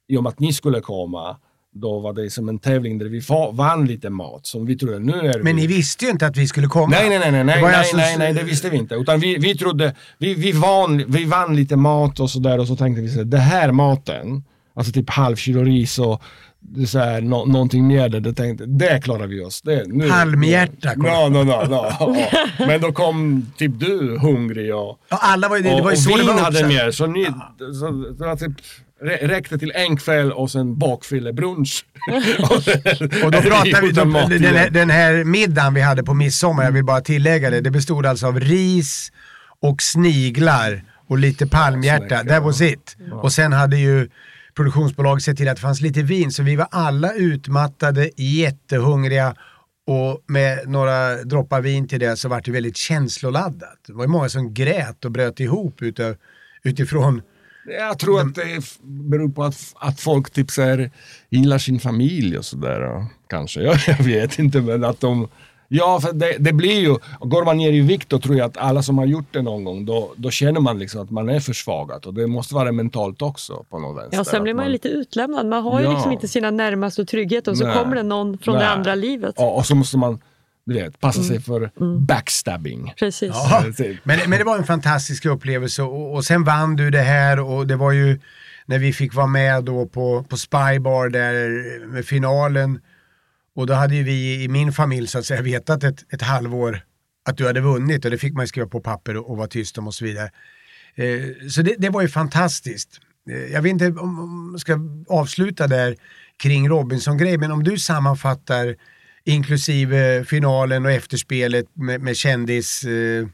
[0.09, 1.37] i och med att ni skulle komma,
[1.75, 3.21] då var det som en tävling där vi
[3.53, 5.63] vann lite mat som vi trodde, nu är Men vi...
[5.63, 6.87] ni visste ju inte att vi skulle komma.
[6.87, 8.95] Nej, nej, nej, nej, nej, nej, alltså- nej, nej, det visste vi inte.
[8.95, 12.77] Utan vi, vi trodde, vi, vi, vann, vi vann lite mat och sådär och så
[12.77, 16.23] tänkte vi så det här maten, alltså typ halv kilo ris och
[16.65, 19.63] det så här, nå, någonting mer, där, det tänkte, det klarar vi oss.
[19.63, 21.03] Det, nu, Halmhjärta kom.
[21.03, 22.15] No, no, no, ja.
[22.59, 25.97] Men då kom typ du hungrig och, Ja, alla var ju, det och, var ju
[25.97, 26.91] och så det vin var hade mer.
[26.91, 27.27] Så, ni,
[27.59, 28.55] så, så det
[29.03, 31.85] rä- räckte till en kväll och sen bakfyllebrunch.
[33.25, 36.73] Och då pratar vi, mat den, här, den här middagen vi hade på midsommar, jag
[36.73, 39.13] vill bara tillägga det, det bestod alltså av ris
[39.61, 42.25] och sniglar och lite palmhjärta.
[42.25, 42.97] That was it.
[43.23, 44.09] Och sen hade ju
[44.55, 49.35] produktionsbolaget sett till att det fanns lite vin, så vi var alla utmattade, jättehungriga
[49.87, 53.79] och med några droppar vin till det så var det väldigt känsloladdat.
[53.87, 56.15] Det var ju många som grät och bröt ihop utav,
[56.63, 57.23] utifrån
[57.65, 60.91] Jag tror att det beror på att, att folk typ så här,
[61.31, 63.07] gillar sin familj och sådär.
[63.29, 64.61] Kanske, jag, jag vet inte.
[64.61, 65.29] Men att de...
[65.75, 66.97] Ja, för det, det blir ju...
[67.21, 69.65] Går man ner i vikt då tror jag att alla som har gjort det någon
[69.65, 72.07] gång, då, då känner man liksom att man är försvagad.
[72.07, 74.17] Och det måste vara mentalt också på något vänster.
[74.19, 75.47] Ja, sen blir man ju lite utlämnad.
[75.47, 75.93] Man har ju Ja.
[75.93, 77.77] liksom inte sina närmaste och trygghet och så Nej.
[77.77, 78.69] kommer det någon från det Nej.
[78.69, 79.35] andra livet.
[79.39, 80.21] Ja, och så måste man
[80.65, 81.29] du vet, passa Mm.
[81.29, 81.71] sig för
[82.07, 82.93] backstabbing.
[82.99, 83.31] Precis.
[83.35, 83.65] Ja,
[84.03, 87.67] men, men det var en fantastisk upplevelse och, och sen vann du det här och
[87.67, 88.21] det var ju
[88.67, 92.81] när vi fick vara med då på, på Spybar där med finalen
[93.55, 96.85] och då hade ju vi i min familj så att säga vetat ett, ett halvår
[97.25, 99.49] att du hade vunnit och det fick man ju skriva på papper och, och vara
[99.49, 100.31] tyst om och så vidare.
[100.95, 103.01] Eh, så det, det var ju fantastiskt.
[103.31, 105.97] Eh, jag vet inte om jag ska avsluta där
[106.37, 108.77] kring Robinson-grejen, men om du sammanfattar
[109.25, 113.27] inklusive finalen och efterspelet med, med kändis, eh,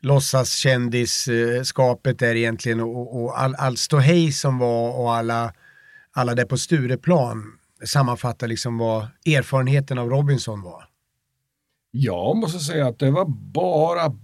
[0.00, 5.52] låtsaskändisskapet där egentligen och, och all, all ståhej som var och alla,
[6.12, 10.84] alla där på Stureplan sammanfatta liksom vad erfarenheten av Robinson var.
[11.90, 14.16] Jag måste säga att det var bara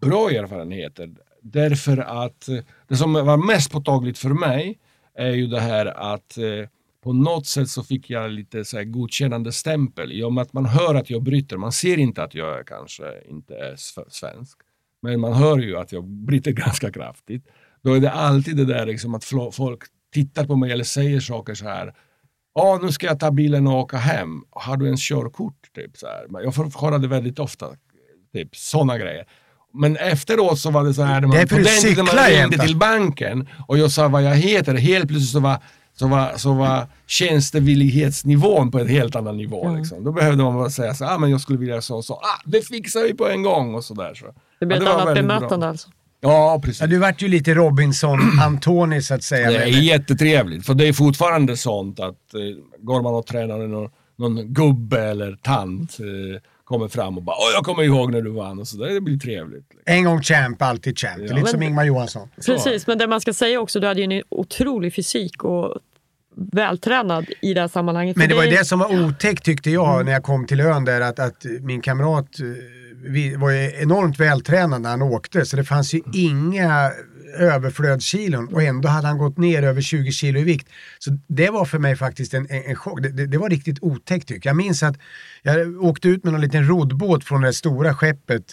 [0.00, 1.10] bra erfarenheter.
[1.42, 4.78] Därför att eh, det som var mest påtagligt för mig
[5.14, 6.68] är ju det här att eh,
[7.04, 10.52] på något sätt så fick jag lite så här godkännande stämpel i och med att
[10.52, 11.56] man hör att jag bryter.
[11.56, 13.76] Man ser inte att jag kanske inte är
[14.10, 14.58] svensk.
[15.02, 17.46] Men man hör ju att jag bryter ganska kraftigt.
[17.82, 21.54] Då är det alltid det där liksom att folk tittar på mig eller säger saker
[21.54, 21.94] så här.
[22.58, 24.42] Ja, nu ska jag ta bilen och åka hem.
[24.50, 25.54] Har du ens körkort?
[25.74, 26.42] Typ, så här.
[26.44, 27.66] Jag får höra det väldigt ofta.
[28.32, 29.24] Typ sådana grejer.
[29.74, 32.76] Men efteråt så var det så här, man, på den tiden man ringde jämt, till
[32.76, 35.56] banken och jag sa vad jag heter, helt plötsligt så var,
[35.98, 39.76] så var, så var tjänstevillighetsnivån på en helt annan nivå.
[39.76, 40.04] Liksom.
[40.04, 42.14] Då behövde man bara säga så ah, men jag skulle vilja så och så.
[42.14, 44.14] Ah, det fixar vi på en gång och så där.
[44.14, 44.26] Så.
[44.60, 45.14] Det blir Ja, ett annat bra.
[45.14, 45.88] bemötande alltså.
[46.20, 46.80] Ja, precis.
[46.80, 49.50] Ja, du vart ju lite Robinson-Antoni så att säga.
[49.50, 52.40] Det är jättetrevligt, för det är fortfarande sånt att eh,
[52.78, 57.50] går man och tränar någon, någon gubbe eller tant eh, kommer fram och bara Åh,
[57.54, 58.94] jag kommer ihåg när du vann och så där.
[58.94, 59.64] Det blir trevligt.
[59.86, 61.18] En gång champ, alltid champ.
[61.18, 62.28] Lite Men- som Ingmar Johansson.
[62.46, 65.78] Precis, men det man ska säga också, du hade ju en otrolig fysik och
[66.36, 68.16] vältränad i det här sammanhanget.
[68.16, 70.84] Men det var ju det som var otäckt tyckte jag när jag kom till ön
[70.84, 72.46] där att, att min kamrat eh,
[73.02, 76.92] vi var ju enormt vältränad när han åkte så det fanns ju inga
[77.36, 80.68] överflödskilon och ändå hade han gått ner över 20 kilo i vikt.
[80.98, 83.02] Så det var för mig faktiskt en, en, en chock.
[83.02, 84.52] Det, det, det var riktigt otäckt tycker jag.
[84.52, 84.96] Jag minns att
[85.42, 88.44] jag åkte ut med någon liten roddbåt från det stora skeppet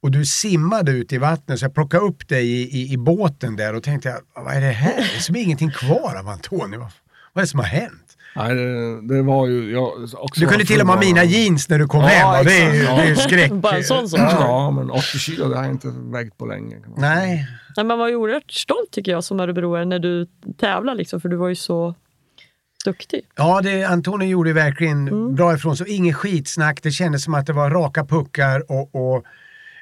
[0.00, 3.56] och du simmade ut i vattnet så jag plockade upp dig i, i, i båten
[3.56, 4.96] där och tänkte jag, vad är det här?
[4.96, 6.78] Det är som ingenting kvar av Antonio.
[6.78, 6.90] Vad,
[7.32, 8.11] vad är det som har hänt?
[8.36, 9.72] Nej, det, det var ju...
[9.72, 12.26] Jag, också Du kunde till och med ha mina jeans när du kom Ja, hem.
[12.28, 12.42] va?
[12.42, 13.14] Det är ju exakt, det är ja.
[13.16, 13.52] skräck.
[13.52, 14.20] Bara en sån sak.
[14.20, 16.76] Ja, men 80 kilo det har jag inte vägt på länge.
[16.96, 20.26] Nej, Nej, man var ju oerhört stolt tycker jag som örebroare när du
[20.58, 21.94] tävlar liksom, för du var ju så
[22.84, 23.20] duktig.
[23.36, 25.34] ja det, Antonio gjorde verkligen Mm.
[25.34, 25.90] bra ifrån sig.
[25.96, 29.24] Inget skitsnack, det kändes som att det var raka puckar och, och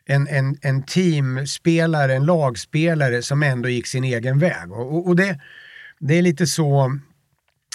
[0.07, 4.73] en, en, en teamspelare, en lagspelare som ändå gick sin egen väg.
[4.73, 5.39] Och, och, och det,
[5.99, 6.99] det är lite så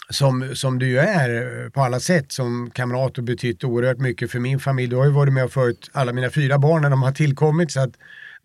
[0.10, 4.32] som, som du ju är eh, på alla sätt som kamrat och betytt oerhört mycket
[4.32, 4.88] för min familj.
[4.90, 7.72] Du har ju varit med och fört alla mina fyra barn när de har tillkommit
[7.72, 7.92] så att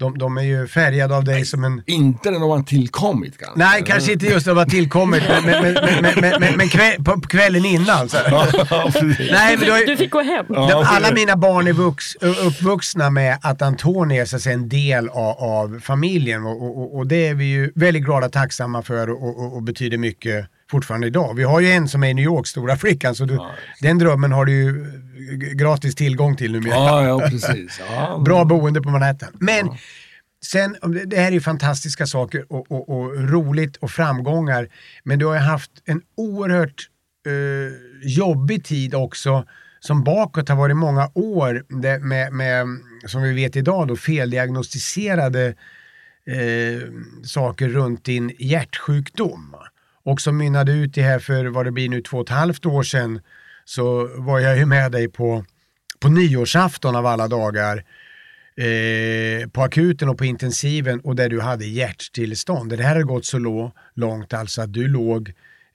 [0.01, 3.59] de, de är ju färgade av dig som en Inte när de har tillkommit kanske.
[3.59, 6.69] Nej, kanske inte just när de har tillkommit, men, men, men, men, men, men, men
[6.69, 8.09] kväll, på på kvällen innan.
[8.09, 8.17] Så.
[8.27, 10.47] Nej, men du har Du fick gå hem.
[10.85, 15.09] Alla mina barn är vux, uppvuxna med att Antoni är så att säga, en del
[15.09, 19.11] av, av familjen och, och, och det är vi ju väldigt glada och tacksamma för
[19.11, 21.35] och, och, och betyder mycket fortfarande idag.
[21.37, 23.51] Vi har ju en som är i New York, Stora Flickan, så du, Ja.
[23.81, 24.73] den drömmen har du ju
[25.37, 26.75] g- gratis tillgång till numera.
[26.75, 27.81] Ja, ja precis.
[27.91, 29.29] Ja, Bra boende på Manhattan.
[29.41, 29.69] Men
[30.45, 34.69] sen, om det här är ju fantastiska saker och, och, och roligt och framgångar.
[35.05, 36.89] Men du har ju haft en oerhört
[37.27, 37.73] eh,
[38.09, 39.45] jobbig tid också
[39.81, 41.65] som bakåt har varit många år
[42.03, 42.67] med, med,
[43.07, 45.47] som vi vet idag då, feldiagnostiserade
[46.27, 46.89] eh,
[47.25, 49.55] saker runt din hjärtsjukdom.
[50.05, 52.67] Och som mynnade ut i här för vad det blir nu två och ett halvt
[52.67, 53.21] år sedan
[53.65, 55.45] så var jag ju med dig på,
[56.01, 57.85] på nyårsafton av alla dagar
[58.57, 62.71] eh, på akuten och på intensiven och där du hade hjärtstillestånd.
[62.77, 65.29] Det här har gått så lå, långt alltså att du låg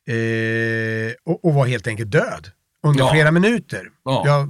[0.07, 2.47] eh, och, och var helt enkelt död
[2.83, 3.11] under Ja.
[3.11, 3.87] flera minuter.
[4.05, 4.23] Ja.
[4.25, 4.49] Jag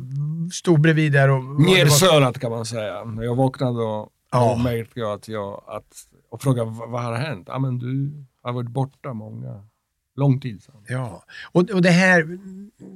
[0.53, 1.43] stod bredvid där och...
[1.43, 2.93] Mer det var- sölat kan man säga.
[3.21, 4.51] Jag vaknade och, Ja.
[4.51, 5.97] och märkte att jag att,
[6.35, 7.47] och frågade vad, har hänt?
[7.51, 8.11] Ja men du
[8.43, 9.63] har varit borta många,
[10.15, 10.75] lång tid sedan.
[10.87, 12.39] Ja, och, och det här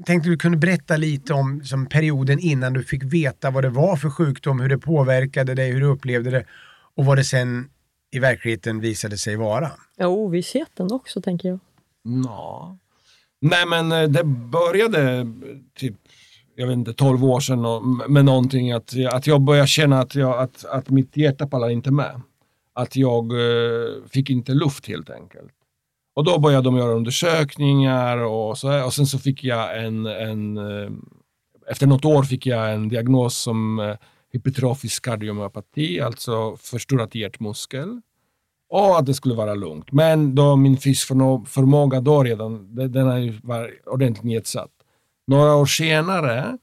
[0.06, 3.96] tänkte du kunde berätta lite om som perioden innan du fick veta vad det var
[3.96, 6.46] för sjukdom, hur det påverkade dig, hur du upplevde det
[6.96, 7.70] och vad det sen
[8.12, 9.72] i verkligheten visade sig vara.
[9.98, 11.60] Ja, ovissheten också tänker jag.
[12.26, 12.78] Ja.
[13.42, 15.26] Nej men eh, det började
[15.76, 15.96] typ,
[16.56, 20.00] jag vet inte, 12 år sedan och, med någonting att, jag- att jag började känna
[20.00, 22.22] att, jag, att, att mitt hjärta pallar inte med.
[22.80, 25.54] Att jag eh, fick inte luft helt enkelt.
[26.16, 30.06] Och då började de göra undersökningar och så här, och sen så fick jag en,
[30.06, 30.90] en eh,
[31.70, 33.96] efter något år fick jag en diagnos som eh,
[34.32, 38.02] hypertrofisk kardiomyopati, alltså förstorat hjärtmuskel.
[38.70, 39.92] Och att det skulle vara lugnt.
[39.92, 44.72] Men då min fysförmåga då redan, den, har ju var ordentligt nedsatt.
[45.28, 46.58] Några år senare,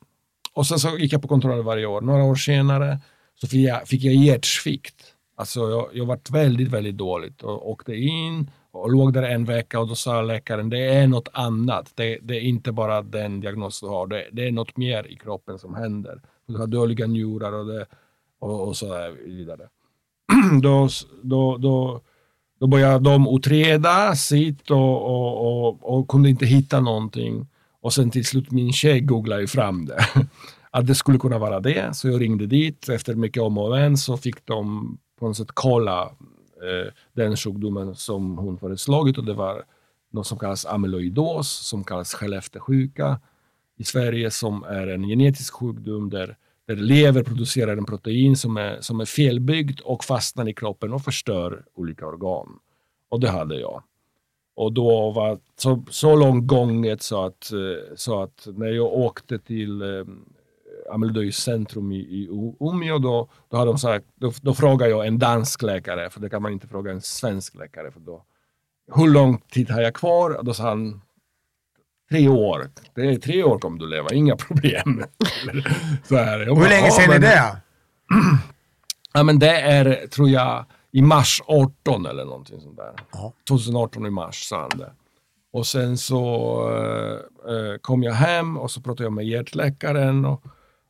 [0.52, 3.00] och sen så gick jag på kontroller varje år, några år senare
[3.40, 5.15] så fick jag, fick jag hjärtsvikt.
[5.38, 9.80] Alltså jag, jag var väldigt, väldigt dåligt och åkte in och låg där en vecka
[9.80, 11.92] och då sa läkaren det är något annat.
[11.94, 15.16] Det, det är inte bara den diagnos du har, det, det är något mer i
[15.16, 16.20] kroppen som händer.
[16.46, 17.86] Du har dåliga njurar och, det,
[18.38, 19.68] och, och så där vidare.
[20.62, 20.88] då,
[21.22, 22.00] då, då,
[22.60, 27.46] då började de utreda sitt och, och, och, och kunde inte hitta någonting.
[27.80, 30.04] Och sen till slut min tjej googlade ju fram det.
[30.70, 31.96] Att det skulle kunna vara det.
[31.96, 32.88] Så jag ringde dit.
[32.88, 37.94] Efter mycket om och men så fick de på något sätt kolla eh, den sjukdomen
[37.94, 39.18] som hon föreslagit.
[39.18, 39.64] Och det var
[40.10, 43.20] något som kallas amyloidos, som kallas Skellefteåsjuka
[43.76, 48.80] i Sverige, som är en genetisk sjukdom där där lever producerar en protein som är,
[48.80, 52.58] som är felbyggt och fastnar i kroppen och förstör olika organ.
[53.08, 53.82] Och det hade jag.
[54.54, 59.38] Och då var så, så långt gånget så att, eh, så att när jag åkte
[59.38, 60.04] till eh,
[60.88, 62.28] eh, amyloidos centrum i, i
[62.60, 66.30] Umeå då, då, hade de sagt, då, då frågade jag en dansk läkare, för det
[66.30, 67.90] kan man inte fråga en svensk läkare.
[67.92, 68.24] För då,
[68.94, 70.40] hur lång tid har jag kvar?
[70.42, 71.00] Då sa han
[72.10, 72.68] tre år.
[72.94, 75.04] Det är tre år kommer du leva, inga problem.
[76.04, 77.56] så här, Och hur bara, länge "Ja, sedan är men- det?
[79.12, 82.92] Ja, men det är, tror jag, i mars 18 eller någonting sånt där.
[83.12, 83.32] Ja.
[83.48, 84.92] 2018 i mars sa han det.
[85.52, 90.42] Och sen så eh, eh, kom jag hem och så pratade jag med hjärtläkaren och,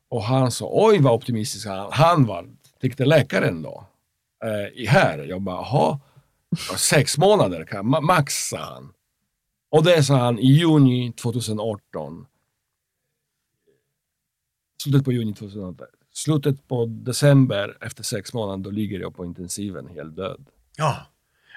[0.09, 2.47] och han sa, oj vad optimistisk han, han var,
[2.81, 3.87] tyckte läkaren då.
[4.43, 5.99] Eh, i här, jag bara, jaha,
[6.77, 8.93] sex månader kan, ma- max sa han.
[9.69, 12.25] Och det sa han i juni 2018.
[14.83, 15.87] Slutet på juni 2018.
[16.13, 20.45] Slutet på december, efter sex månader, då ligger jag på intensiven helt död.
[20.77, 20.95] Ja.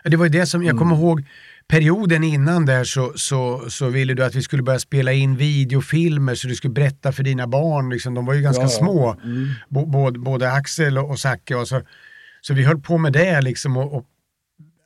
[0.05, 1.05] Det var ju det som, jag kommer Mm.
[1.07, 1.25] ihåg
[1.71, 6.35] perioden innan där så, så, så ville du att vi skulle börja spela in videofilmer
[6.35, 9.49] så du skulle berätta för dina barn, liksom, de var ju ganska Ja, små, Mm.
[9.93, 11.55] både, både Axel och, och Zacke.
[11.55, 11.81] Och så,
[12.41, 14.05] så vi höll på med det liksom och, och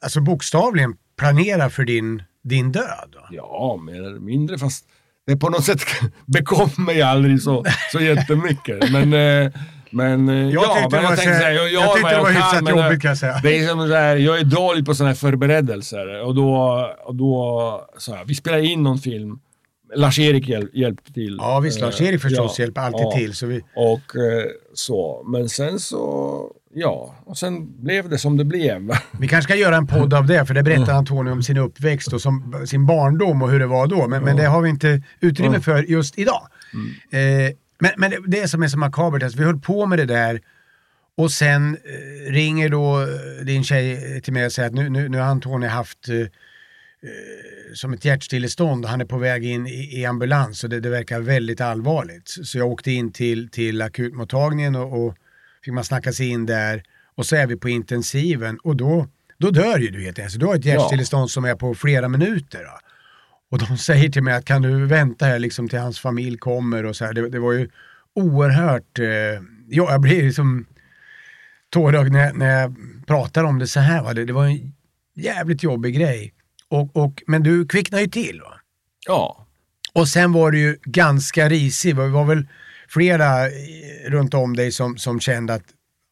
[0.03, 3.15] alltså bokstavligen planera för din, din död.
[3.31, 4.85] Ja, mer eller mindre, fast
[5.27, 5.81] det på något sätt
[6.27, 8.93] bekom mig aldrig så, så jättemycket.
[8.93, 9.53] Men, eh,
[9.95, 12.11] men eh, Jag ja, tyckte men det var jag tänkte så- jag, jag gör tyckte
[12.15, 13.41] det var jag hyfsat kan, eh, jobbigt, kan jag säga.
[13.43, 16.57] Det är som så här, jag är dålig på sådana här förberedelser och då,
[17.05, 19.39] och då så här, vi spelar in någon film,
[19.97, 21.37] Lars-Erik hjäl, hjälpte till.
[21.41, 23.11] Ja visst, Eh, Lars-Erik förstås ja, hjälper alltid ja.
[23.17, 23.35] till.
[23.35, 28.45] Så vi, Och eh, så, men sen så, ja, och sen blev det som det
[28.45, 28.91] blev.
[29.21, 32.13] Vi kanske ska göra en podd av det, för det berättar Antonio om sin uppväxt
[32.13, 34.09] och som, sin barndom och hur det var då.
[34.09, 36.43] Men, men det har vi inte utrymme för just idag.
[37.11, 37.55] Eh,
[37.85, 40.41] men men det, det som är så makabert, alltså, vi höll på med det där
[41.17, 45.09] och sen eh, ringer då eh, din tjej till mig och säger att nu, nu,
[45.09, 46.29] nu har Antonio haft eh, eh,
[47.75, 51.21] som ett hjärtstillestånd han är på väg in i, i ambulans och det, det verkar
[51.21, 52.29] väldigt allvarligt.
[52.29, 55.15] Så jag åkte in till, till akutmottagningen och, och
[55.65, 56.83] fick man snacka sig in där
[57.15, 60.33] och så är vi på intensiven och då, då dör ju du helt enkelt.
[60.33, 62.65] Så Du har ett hjärtstillestånd som är på flera minuter.
[62.65, 62.84] Då.
[63.55, 66.85] Och de säger till mig att kan du vänta här liksom till hans familj kommer
[66.85, 67.13] och så här.
[67.13, 67.69] Det, det var ju
[68.15, 69.07] oerhört, eh,
[69.69, 70.67] ja, jag blir liksom
[71.71, 74.03] tårögd när, när jag pratar om det så här.
[74.03, 74.15] Va?
[74.15, 74.73] Det, det var en
[75.17, 76.35] jävligt jobbig grej.
[76.69, 78.41] Och, och, men du kvicknade ju till.
[78.41, 78.61] Va?
[79.07, 79.47] Ja.
[79.93, 81.97] Och sen var det ju ganska risig.
[81.97, 82.49] Det var väl
[82.89, 83.51] flera eh,
[84.07, 85.67] runt om dig som, som kände att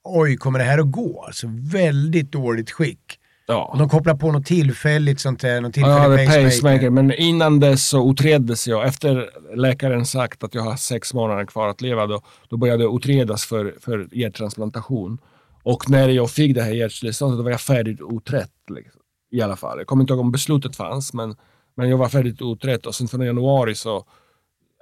[0.05, 1.25] oj, kommer det här att gå?
[1.27, 3.19] Alltså väldigt dåligt skick.
[3.49, 3.75] Och ja.
[3.79, 7.89] de kopplar på något tillfälligt sånt där, något Jag hade tillfälligt pacemaker, men innan dess
[7.89, 8.87] så utreddes jag.
[8.87, 12.97] Efter läkaren sagt att jag har sex månader kvar att leva, då, då började jag
[12.97, 15.19] utredas för, för hjärttransplantation.
[15.63, 18.53] Och när jag fick det här hjärtstilleståndet, då var jag färdigt utrett.
[18.71, 19.01] Liksom,
[19.31, 19.79] I alla fall.
[19.79, 21.37] Jag kommer inte ihåg om beslutet fanns, men,
[21.75, 22.87] men jag var färdigt utrett.
[22.87, 24.05] Och sen från januari, så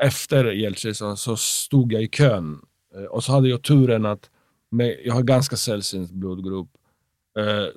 [0.02, 2.58] efter hjärtstilleståndet, så stod jag i kön.
[2.96, 4.30] Eh, Och så hade jag turen att,
[4.70, 6.68] med, jag har ganska sällsynt blodgrupp,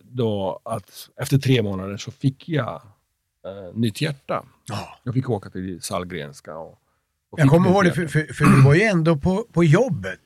[0.03, 2.73] då att efter tre månader så fick jag
[3.45, 4.43] eh, nytt hjärta.
[4.65, 4.97] Ja.
[5.03, 6.55] Jag fick åka till Sahlgrenska.
[6.57, 6.71] Och,
[7.31, 10.19] och Jag kommer ihåg det, för, för, för du var ju ändå på, på jobbet.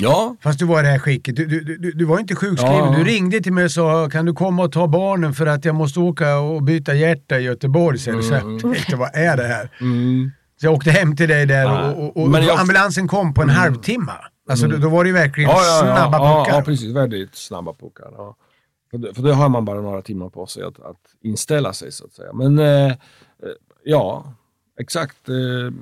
[0.00, 1.36] Ja, Fast du var i det här skicket.
[1.36, 2.76] Du, du, du, du var inte sjukskriven.
[2.78, 2.94] Ja.
[2.98, 5.74] Du ringde till mig och sa, kan du komma och ta barnen för att jag
[5.74, 7.98] måste åka och byta hjärta i Göteborg.
[7.98, 8.52] Så jag, så Mm.
[8.52, 9.70] jag tänkte, vad är det här?
[9.80, 11.90] mm, Så jag åkte hem till dig där Ja.
[11.92, 14.12] och, och, och Men jag- ambulansen kom på en halvtimme.
[14.50, 16.56] Alltså då, då var det ju verkligen ja, snabba puckar.
[16.58, 16.94] ja, precis.
[16.96, 18.34] Väldigt snabba puckar.
[18.92, 21.92] För, det, för då har man bara några timmar på sig att, att inställa sig
[21.92, 22.32] så att säga.
[22.32, 22.94] Men eh, eh,
[23.84, 24.34] ja,
[24.80, 25.28] exakt.
[25.28, 25.74] Eh,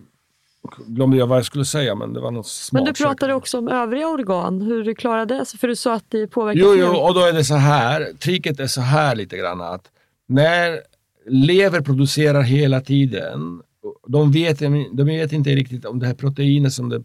[0.86, 2.82] glömde jag vad jag skulle säga, men det var något smart.
[2.82, 5.44] Men du pratade också om övriga organ, hur du klarade det.
[5.58, 8.60] För du sa att det påverkar Jo, jo, och då är det så här, tricket
[8.60, 9.90] är så här lite grann att
[10.26, 10.80] när
[11.26, 13.62] lever producerar hela tiden,
[14.06, 14.58] de vet,
[14.92, 17.02] de vet inte riktigt om det här proteinet som det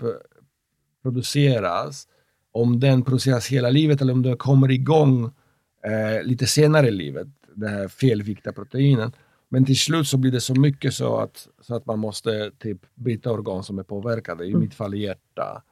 [1.03, 2.07] produceras,
[2.51, 5.31] om den produceras hela livet eller om det kommer igång
[5.85, 9.11] eh, lite senare i livet, det här felvikta proteinen.
[9.49, 12.81] Men till slut så blir det så mycket så att, så att man måste typ
[12.95, 15.63] byta organ som är påverkade, i mitt fall hjärta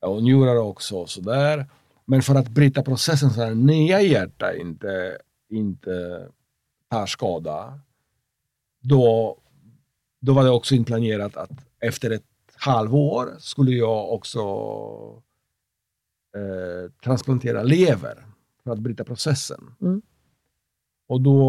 [0.00, 1.66] och njurar också och sådär.
[2.04, 5.18] Men för att bryta processen så att nya hjärta inte,
[5.48, 6.26] inte
[6.90, 7.80] tar skada,
[8.80, 9.36] då,
[10.20, 14.40] då var det också inplanerat att efter ett halvår skulle jag också
[16.36, 18.29] eh, transplantera lever
[18.64, 19.60] för att bryta processen.
[19.80, 20.02] Mm.
[21.08, 21.42] Och, då,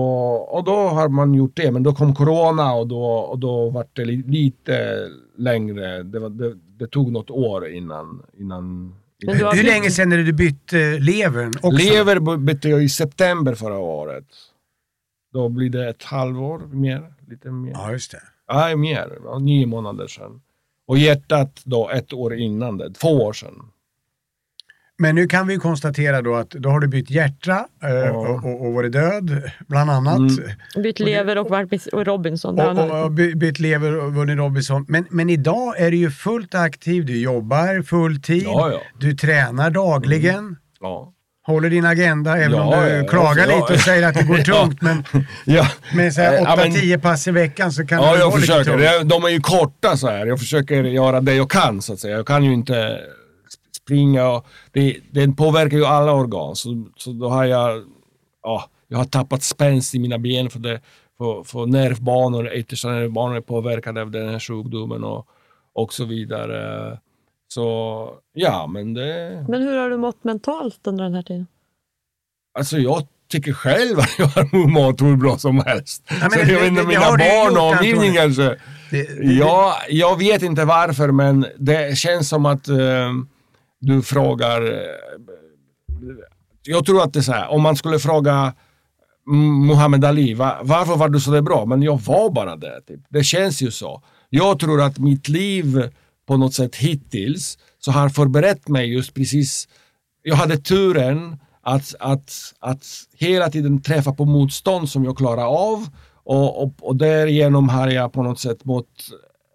[0.52, 3.88] och då har man gjort det, men då kom corona och då, och då var
[3.94, 6.04] det li, lite längre.
[6.04, 8.24] Det, var, det, det tog något år innan...
[8.34, 8.96] innan
[9.28, 11.78] har Hur länge sedan är det du bytte levern också?
[11.78, 14.28] Lever by- bytte jag i september förra året.
[15.34, 17.72] Då blir det ett halvår mer, lite mer.
[17.72, 18.22] Ja, just det.
[18.54, 19.40] Nej, mer.
[19.40, 20.42] Nio månader sedan.
[20.88, 23.72] Och hjärtat då ett år innan det, två år sedan.
[25.02, 28.66] Men nu kan vi konstatera då att då har du bytt hjärta eh, och, och,
[28.66, 30.18] och varit död, bland annat.
[30.18, 30.84] Mm.
[30.84, 32.60] Bytt lever och varit och Robinson.
[32.60, 34.86] Och, och, by- bytt lever och vunnit Robinson.
[34.88, 38.80] Men, men idag är du ju fullt aktiv, du jobbar fulltid, Ja, ja.
[39.00, 41.14] du tränar dagligen, ja.
[41.48, 44.24] håller din agenda, även Ja, om du ja, klagar Ja, lite och säger att det
[44.24, 44.82] går tungt.
[44.82, 45.04] Men
[45.46, 45.68] ja.
[45.94, 48.36] med så här Ja, men- 8-10 pass i veckan så kan Ja, det jag vara
[48.36, 48.98] lite försöker.
[49.00, 49.10] tungt.
[49.10, 50.26] De är ju korta så här.
[50.26, 52.16] Jag försöker göra det jag kan så att säga.
[52.18, 53.00] Jag kan ju inte
[53.86, 56.56] springa och det, den påverkar ju alla organ.
[56.56, 57.84] Så, så då har jag,
[58.44, 60.82] ja, jag har tappat spänst i mina ben för det,
[61.18, 65.28] för, för nervbanor, yttersta nervbanor är påverkade av den här sjukdomen och,
[65.74, 66.98] och så vidare.
[67.48, 71.48] Så ja, men det, Men hur har du mått mentalt under den här tiden?
[72.60, 76.04] alltså jag tycker själv att jag har mått hur bra som helst.
[76.22, 78.44] men så det- jag vet inte, mina barn och omgivning kanske.
[78.44, 78.58] Det-
[78.92, 82.78] det- Ja, jag vet inte varför, men det känns som att eh,
[83.82, 84.62] du frågar...
[84.62, 84.80] Eh,
[86.64, 88.54] jag tror att det är så här, om man skulle fråga
[89.26, 91.66] Muhammed Muhammad Ali, varför var du så där bra?
[91.66, 92.82] Men jag var bara det.
[92.88, 93.00] Typ.
[93.10, 94.04] Det känns ju så.
[94.30, 95.90] Jag tror att mitt liv
[96.28, 99.68] på något sätt hittills så har förberett mig just precis.
[100.24, 105.88] Jag hade turen att, att, att hela tiden träffa på motstånd som jag klarar av
[106.24, 108.88] och, och, och därigenom har jag på något sätt mot,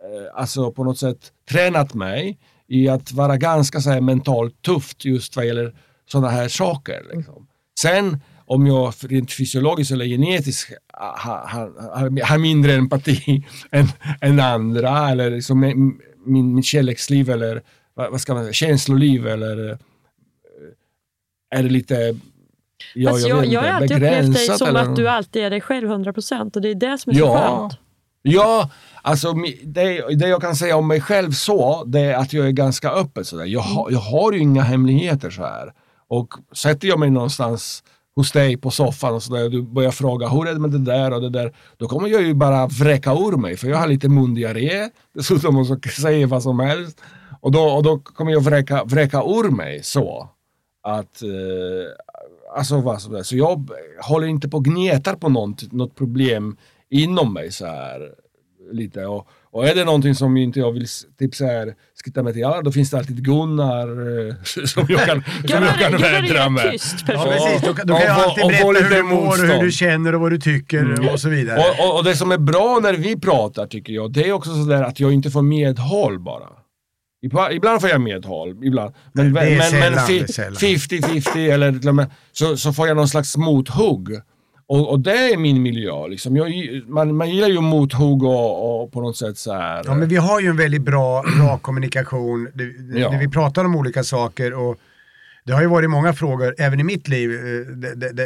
[0.04, 5.04] eh, alltså på något sätt tränat mig i att vara ganska så här mentalt tufft
[5.04, 5.74] just vad gäller
[6.06, 7.02] sådana här saker.
[7.14, 7.46] Liksom.
[7.80, 13.86] Sen om jag rent fysiologiskt eller genetiskt har, har, har, mindre empati än,
[14.20, 17.62] än andra eller liksom min, min, kärleksliv eller
[17.94, 19.76] vad, ska man säga, känsloliv eller eh,
[21.50, 22.16] är det lite
[22.94, 25.50] ja, Fast jag, vet jag har alltid upplevt dig som eller- att du alltid är
[25.50, 27.78] dig själv 100% och det är det som är så Ja, skönt
[28.26, 28.70] ja
[29.02, 29.32] alltså
[29.64, 32.90] det, det jag kan säga om mig själv så, det är att jag är ganska
[32.90, 33.44] öppen sådär.
[33.44, 35.72] Jag, har- jag har ju inga hemligheter så här.
[36.08, 37.82] Och sätter jag mig någonstans
[38.16, 41.12] hos dig på soffan och sådär, du börjar fråga hur är det med det där
[41.12, 44.08] och det där, då kommer jag ju bara vräka ur mig, för jag har lite
[44.08, 47.00] mundiarré dessutom och så säger vad som helst.
[47.40, 50.28] Och då, och då kommer jag vräka, vräka ur mig så
[50.82, 53.30] att eh, alltså vad som helst.
[53.30, 53.70] Så jag
[54.02, 56.56] håller inte på och gnetar på något, något problem
[56.90, 58.00] inom mig så här
[58.72, 59.06] lite.
[59.06, 60.86] Och, och är det någonting som inte jag vill
[61.18, 63.88] typ så här skritta med till alla, då finns det alltid Gunnar
[64.28, 64.34] eh,
[64.66, 66.70] som jag kan, som jag kan Gunnar är vädra en med.
[66.72, 67.22] tyst person.
[67.26, 67.68] Ja, precis.
[67.68, 69.72] Då, kan- då Och kan jag alltid och berätta hur du mår och hur du
[69.72, 71.58] känner och vad du tycker och så vidare.
[71.58, 74.50] Och, och, och det som är bra när vi pratar tycker jag, det är också
[74.54, 76.48] sådär att jag inte får medhåll bara.
[77.52, 78.94] Ibland får jag medhåll, ibland.
[79.12, 80.54] Men, men, men sällan, sällan.
[80.54, 84.08] 50-50 eller till och med, så, så får jag någon slags mothugg.
[84.68, 86.06] Och, och det är min miljö.
[86.08, 86.36] Liksom.
[86.36, 86.52] Jag,
[86.86, 89.82] man, man gillar ju mothugg och, och på något sätt så här.
[89.86, 93.10] Ja, men vi har ju en väldigt bra, rak kommunikation där, Ja.
[93.10, 94.76] där vi pratar om olika saker och
[95.44, 97.76] det har ju varit många frågor, även i mitt liv, eh,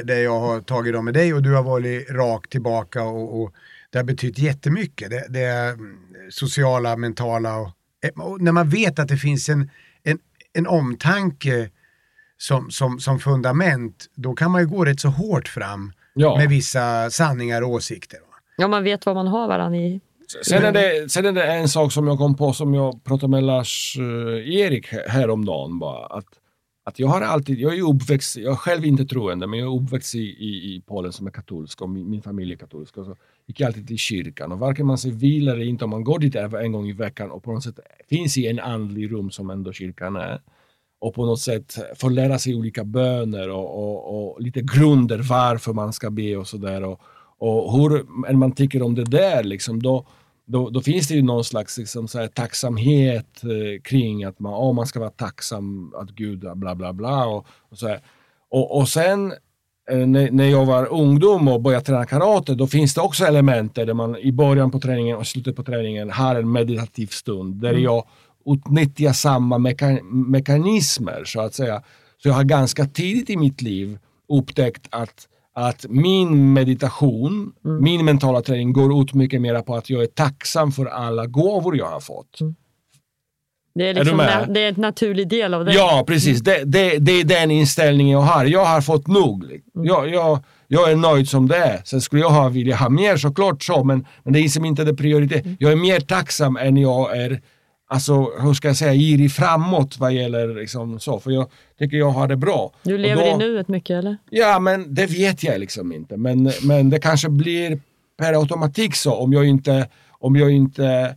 [0.04, 3.52] där- jag har tagit dem med dig och du har varit rak tillbaka och, och
[3.90, 5.10] det har betytt jättemycket.
[5.10, 5.96] Det, det är mm,
[6.30, 7.68] sociala, mentala och,
[8.04, 9.70] eh, och när man vet att det finns en,
[10.04, 10.18] en,
[10.52, 11.70] en omtanke
[12.38, 16.36] som, som, som fundament, då kan man ju gå rätt så hårt fram Ja.
[16.36, 18.18] med vissa sanningar och åsikter.
[18.56, 20.00] Ja, man vet vad man har varandra i.
[20.42, 23.30] Sen är, det, sen är det en sak som jag kom på som jag pratade
[23.30, 26.06] med Lars-Erik häromdagen bara.
[26.06, 26.26] Att,
[26.84, 29.82] att jag har alltid, jag är uppväxt, jag är själv inte troende, men jag är
[29.82, 32.96] uppväxt i, i, i Polen som är katolsk och min, min familj är katolsk.
[32.96, 35.90] Och så gick jag alltid till kyrkan och varken man sig vill eller inte, om
[35.90, 39.12] man går dit en gång i veckan och på något sätt finns i en andlig
[39.12, 40.40] rum som ändå kyrkan är
[41.00, 45.72] och på något sätt får lära sig olika böner och, och, och lite grunder varför
[45.72, 46.84] man ska be och sådär.
[46.84, 47.00] Och,
[47.38, 50.06] och hur man tycker om det där, liksom, då,
[50.46, 54.54] då, då finns det ju någon slags liksom, så här, tacksamhet eh, kring att man,
[54.54, 57.26] oh, man ska vara tacksam att Gud bla bla bla.
[57.26, 58.00] Och, och, så här.
[58.50, 59.32] och, och sen
[59.90, 63.74] eh, när, när jag var ungdom och började träna karate, då finns det också element
[63.74, 67.74] där man i början på träningen och slutet på träningen har en meditativ stund där
[67.74, 68.04] jag
[68.46, 71.82] utnyttjar samma meka mekanismer så att säga.
[72.22, 78.42] Så jag har ganska tidigt i mitt liv upptäckt att, att min meditation, min mentala
[78.42, 82.00] träning går ut mycket mer på att jag är tacksam för alla gåvor jag har
[82.00, 82.38] fått.
[83.74, 84.50] Det är, liksom, med?
[84.54, 85.72] det är en naturlig del av det.
[85.72, 86.40] Ja, precis.
[86.40, 88.44] Det, det, det är den inställningen jag har.
[88.44, 89.60] Jag har fått nog.
[89.74, 90.38] Jag, jag,
[90.68, 91.82] jag är nöjd som det är.
[91.84, 94.84] Sen skulle jag ha, vilja ha mer såklart så, men, men det är liksom inte
[94.84, 95.44] det prioritet.
[95.58, 97.40] Jag är mer tacksam än jag är,
[97.90, 101.20] alltså hur ska jag säga, girig framåt vad gäller liksom så.
[101.20, 102.72] För jag tycker jag har det bra.
[102.82, 104.16] Du lever då- i nuet mycket eller?
[104.30, 106.16] Ja, men det vet jag liksom inte.
[106.16, 107.80] Men, men det kanske blir
[108.18, 109.88] per automatik så om jag inte,
[110.18, 111.16] om jag inte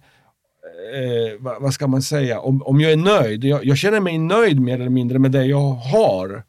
[0.93, 3.43] eh, vad, vad ska man säga, om, om jag är nöjd.
[3.43, 6.43] Jag, jag känner mig nöjd mer eller mindre med det jag har.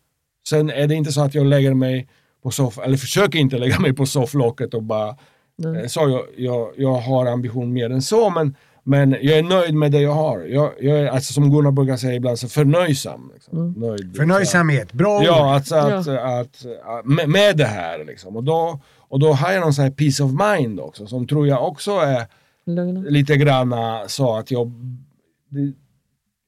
[0.49, 2.09] Sen är det inte så att jag lägger mig
[2.43, 6.68] på soff, eller försöker inte lägga mig på sofflocket och bara, eh, så jag, jag,
[6.77, 8.57] jag har ambition mer än så, men,
[8.87, 10.41] men jag är nöjd med det jag har.
[10.41, 13.30] Jag, jag är, alltså, som Gunnar brukar säga ibland, så förnöjsam.
[13.35, 13.74] Liksom.
[13.76, 15.24] Nöjd, Förnöjsamhet, bra ord.
[15.24, 18.37] Ja, alltså att, att, att, med, med det här liksom.
[18.37, 21.47] Och då, och då har jag någon sån här peace of mind också, som tror
[21.47, 22.26] jag också är
[22.66, 23.01] Lugna.
[23.01, 24.72] lite granna så att jag,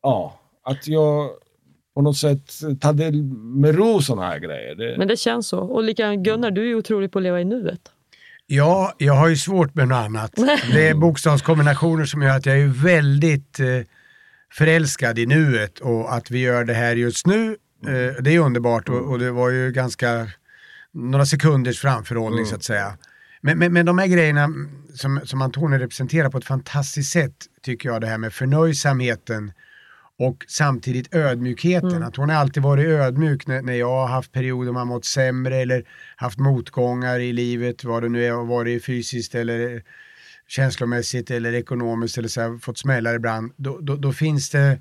[0.03, 1.31] ja, att jag
[1.95, 3.13] på något sätt tar det
[3.61, 4.75] med ro sådana här grejer.
[4.75, 5.59] Det, Men det känns så.
[5.59, 7.81] Och lika Gunnar, du är ju otrolig på att leva i nuet.
[8.47, 10.33] Ja, jag har ju svårt med något annat.
[10.73, 13.67] Det är bokstavskombinationer som gör att jag är väldigt eh,
[14.53, 18.89] förälskad i nuet och att vi gör det här just nu, eh, det är underbart
[18.89, 20.29] och, och det var ju ganska
[20.93, 22.99] några sekunders framförhållning så att säga.
[23.41, 24.49] Men, men, men de här grejerna
[24.95, 29.53] som, som Antonija representerar på ett fantastiskt sätt tycker jag det här med förnöjsamheten
[30.19, 32.03] och samtidigt ödmjukheten.
[32.03, 35.57] Att hon har alltid varit ödmjuk när, när jag har haft perioder man mått sämre
[35.57, 35.85] eller
[36.17, 39.83] haft motgångar i livet, vad det nu är, varit fysiskt eller
[40.49, 43.53] känslomässigt eller ekonomiskt eller så här, fått smällar ibland.
[43.57, 44.81] Då, då, då finns det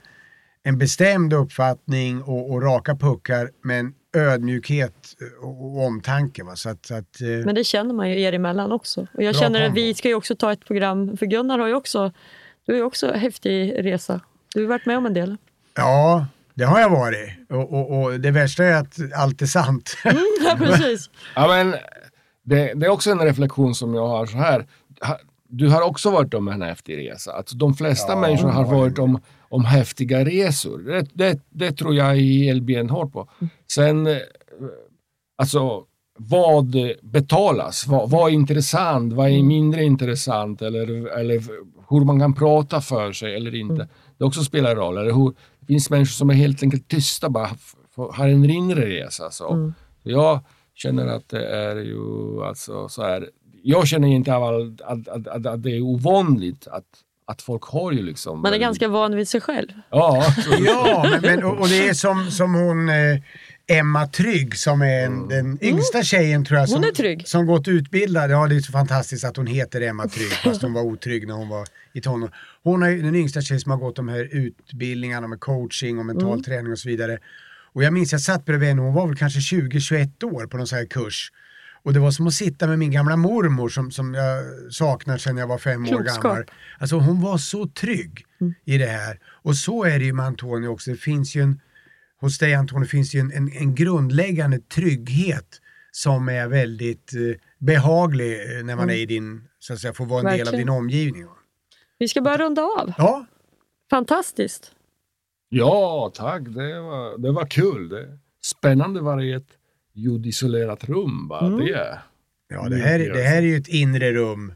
[0.63, 6.43] en bestämd uppfattning och, och raka puckar men ödmjukhet och, och omtanke.
[6.43, 6.55] Va?
[6.55, 9.07] Så att, så att, eh, Men det känner man ju er emellan också.
[9.13, 11.75] Och jag känner att vi ska ju också ta ett program, för Gunnar har ju
[11.75, 12.11] också,
[12.65, 14.21] du har ju också häftig resa.
[14.55, 15.37] Du har varit med om en del.
[15.75, 17.29] ja, det har jag varit.
[17.49, 19.97] Och, och, och det värsta är att allt är sant.
[20.45, 21.09] Ja, precis.
[21.35, 21.75] ja, men
[22.43, 24.65] det, det är också en reflektion som jag har så här.
[25.49, 27.31] Du har också varit om en häftig resa.
[27.31, 30.79] Alltså, de flesta Ja, människor har varit om, om häftiga resor.
[30.79, 33.29] Det, det, det tror jag helt benhårt på.
[33.71, 34.17] Sen, eh,
[35.37, 35.83] alltså
[36.17, 37.87] vad betalas?
[37.87, 39.13] Vad, vad är intressant?
[39.13, 40.61] Vad är mindre intressant?
[40.61, 41.43] Eller, eller
[41.89, 43.87] hur man kan prata för sig eller inte.
[44.17, 44.97] Det också spelar roll.
[44.97, 48.49] Eller hur, det finns människor som är helt enkelt tysta, bara f- f- har en
[48.49, 49.31] inre resa.
[49.31, 49.71] Så.
[50.03, 50.39] Jag,
[50.73, 53.29] känner att det är ju alltså så här.
[53.63, 56.83] Jag känner inte av all- att, att, att, att det är ovanligt att,
[57.27, 58.41] att folk har ju liksom...
[58.41, 59.67] Man är ganska van vid sig själv.
[59.89, 60.23] Ja,
[60.65, 62.95] Ja, men, men, och, och det är som, som hon eh,
[63.67, 66.69] Emma Trygg som är en, den yngsta tjejen tror jag.
[66.69, 66.83] Som, Mm.
[66.83, 67.27] Hon är trygg.
[67.27, 68.31] Som gått utbildad.
[68.31, 71.33] Ja, det är så fantastiskt att hon heter Emma Trygg fast hon var otrygg när
[71.35, 72.33] hon var i tonåren.
[72.63, 76.05] Hon är ju den yngsta tjejen som har gått de här utbildningarna med coaching och
[76.05, 76.43] mental Mm.
[76.43, 77.17] träning och så vidare.
[77.73, 80.67] Och jag minns jag satt bredvid henne, hon var väl kanske 20-21 år på någon
[80.67, 81.31] sån här kurs.
[81.83, 84.43] Och det var som att sitta med min gamla mormor som, som jag
[84.73, 86.23] saknar sedan jag var fem år Klokskap.
[86.23, 86.43] gammal.
[86.79, 88.53] Alltså hon var så trygg Mm.
[88.65, 89.19] i det här.
[89.25, 90.91] Och så är det ju med Antonio också.
[90.91, 91.59] Det finns ju en,
[92.21, 95.61] hos dig Antonio finns det ju en, en, en grundläggande trygghet
[95.91, 97.19] som är väldigt eh,
[97.59, 100.35] behaglig eh, när man är i din, så att säga, får vara en del av
[100.35, 100.45] Mm.
[100.45, 100.65] Verkligen.
[100.67, 101.25] din omgivning.
[101.99, 102.93] Vi ska börja runda av.
[102.97, 103.25] Ja,
[103.89, 104.71] Fantastiskt.
[105.49, 106.41] ja tack.
[106.45, 107.89] Det var, det var kul.
[107.89, 109.49] Det, spännande var det i ett
[109.93, 111.59] ljudisolerat rum bara Mm.
[111.65, 111.99] det.
[112.49, 114.53] ja det, här, det här är ju ett inre rum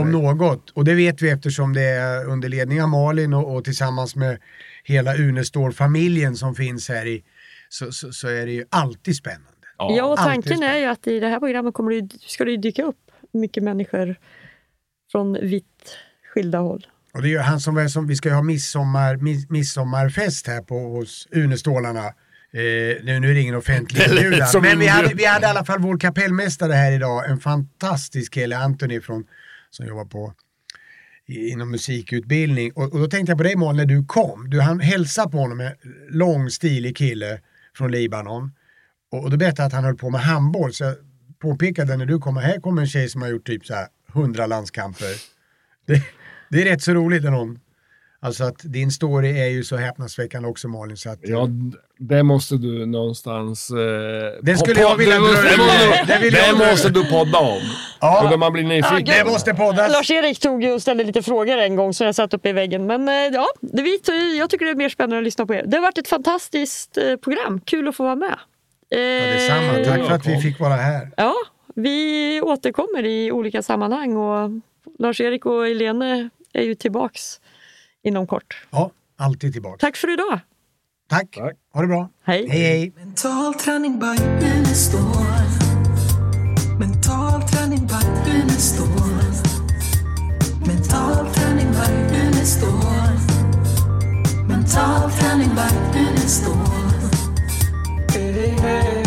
[0.00, 0.70] om något.
[0.70, 4.38] Och det vet vi eftersom det är under ledning av Malin och, och tillsammans med
[4.86, 7.24] hela Unestål-familjen som finns här i,
[7.68, 9.50] så, så, så är det ju alltid spännande.
[9.78, 12.56] Ja, och tanken är ju att i det här programmet kommer det, ska det ju
[12.56, 14.16] dyka upp mycket människor
[15.12, 15.96] från vitt
[16.34, 16.86] skilda håll.
[17.14, 20.62] Och det är han som, är som vi ska ju ha midsommar, mis, midsommarfest här
[20.62, 22.04] på, hos Unestålarna.
[22.06, 24.48] Eh, nu, nu är det ingen offentlig inbjudan.
[24.62, 27.30] Men vi hade, vi hade i alla fall vår kapellmästare här idag.
[27.30, 29.24] En fantastisk kille, Anthony från,
[29.70, 30.32] som jobbar på
[31.28, 32.72] inom musikutbildning.
[32.72, 34.50] Och, och då tänkte jag på dig Malin när du kom.
[34.50, 35.72] Du han hälsade på honom, en
[36.08, 37.40] lång stilig kille
[37.76, 38.52] från Libanon.
[39.12, 40.72] Och, och då berättade jag att han höll på med handboll.
[40.72, 40.94] Så jag
[41.38, 44.46] påpekade när du kommer, här kommer en tjej som har gjort typ så här 100
[44.46, 45.14] landskamper.
[45.86, 46.02] Det,
[46.50, 47.58] det är rätt så roligt när någon,
[48.20, 50.96] alltså att din story är ju så häpnadsväckande också Malin.
[50.96, 53.70] Så att, Ja, d- det måste du någonstans...
[53.70, 53.76] Eh,
[54.42, 57.60] Det skulle jag vilja dra det måste, Det vill det måste du podda om.
[58.00, 58.24] Ja.
[58.24, 59.06] Och då man blir nyfiken.
[59.06, 59.92] Ja, det måste poddas.
[59.92, 62.86] Lars-Erik tog ju och ställde lite frågor en gång som jag satt uppe i väggen.
[62.86, 65.64] Men eh, ja, det, vi, jag tycker det är mer spännande att lyssna på er.
[65.66, 67.60] Det har varit ett fantastiskt eh, program.
[67.64, 68.36] Kul att få vara med.
[68.90, 69.84] Eh, Ja, detsamma.
[69.84, 71.10] Tack för att vi fick vara här.
[71.16, 71.34] Ja,
[71.74, 74.50] vi återkommer i olika sammanhang och
[74.98, 77.40] Lars-Erik och Helene är ju tillbaks
[78.06, 78.56] inom kort.
[78.70, 79.76] Ja, alltid tillbaka.
[79.86, 80.40] Tack för idag!
[81.08, 81.36] Tack!
[81.36, 81.56] Tack.
[81.72, 82.08] Ha det bra!
[82.24, 82.48] Hej!
[82.48, 82.92] hej, hej.
[82.96, 84.06] Mental träning by
[86.78, 88.06] Mental träning by
[90.66, 92.06] Mental träning by
[94.48, 96.56] Mental träning by Unestål
[98.12, 99.05] hey, hey, hey.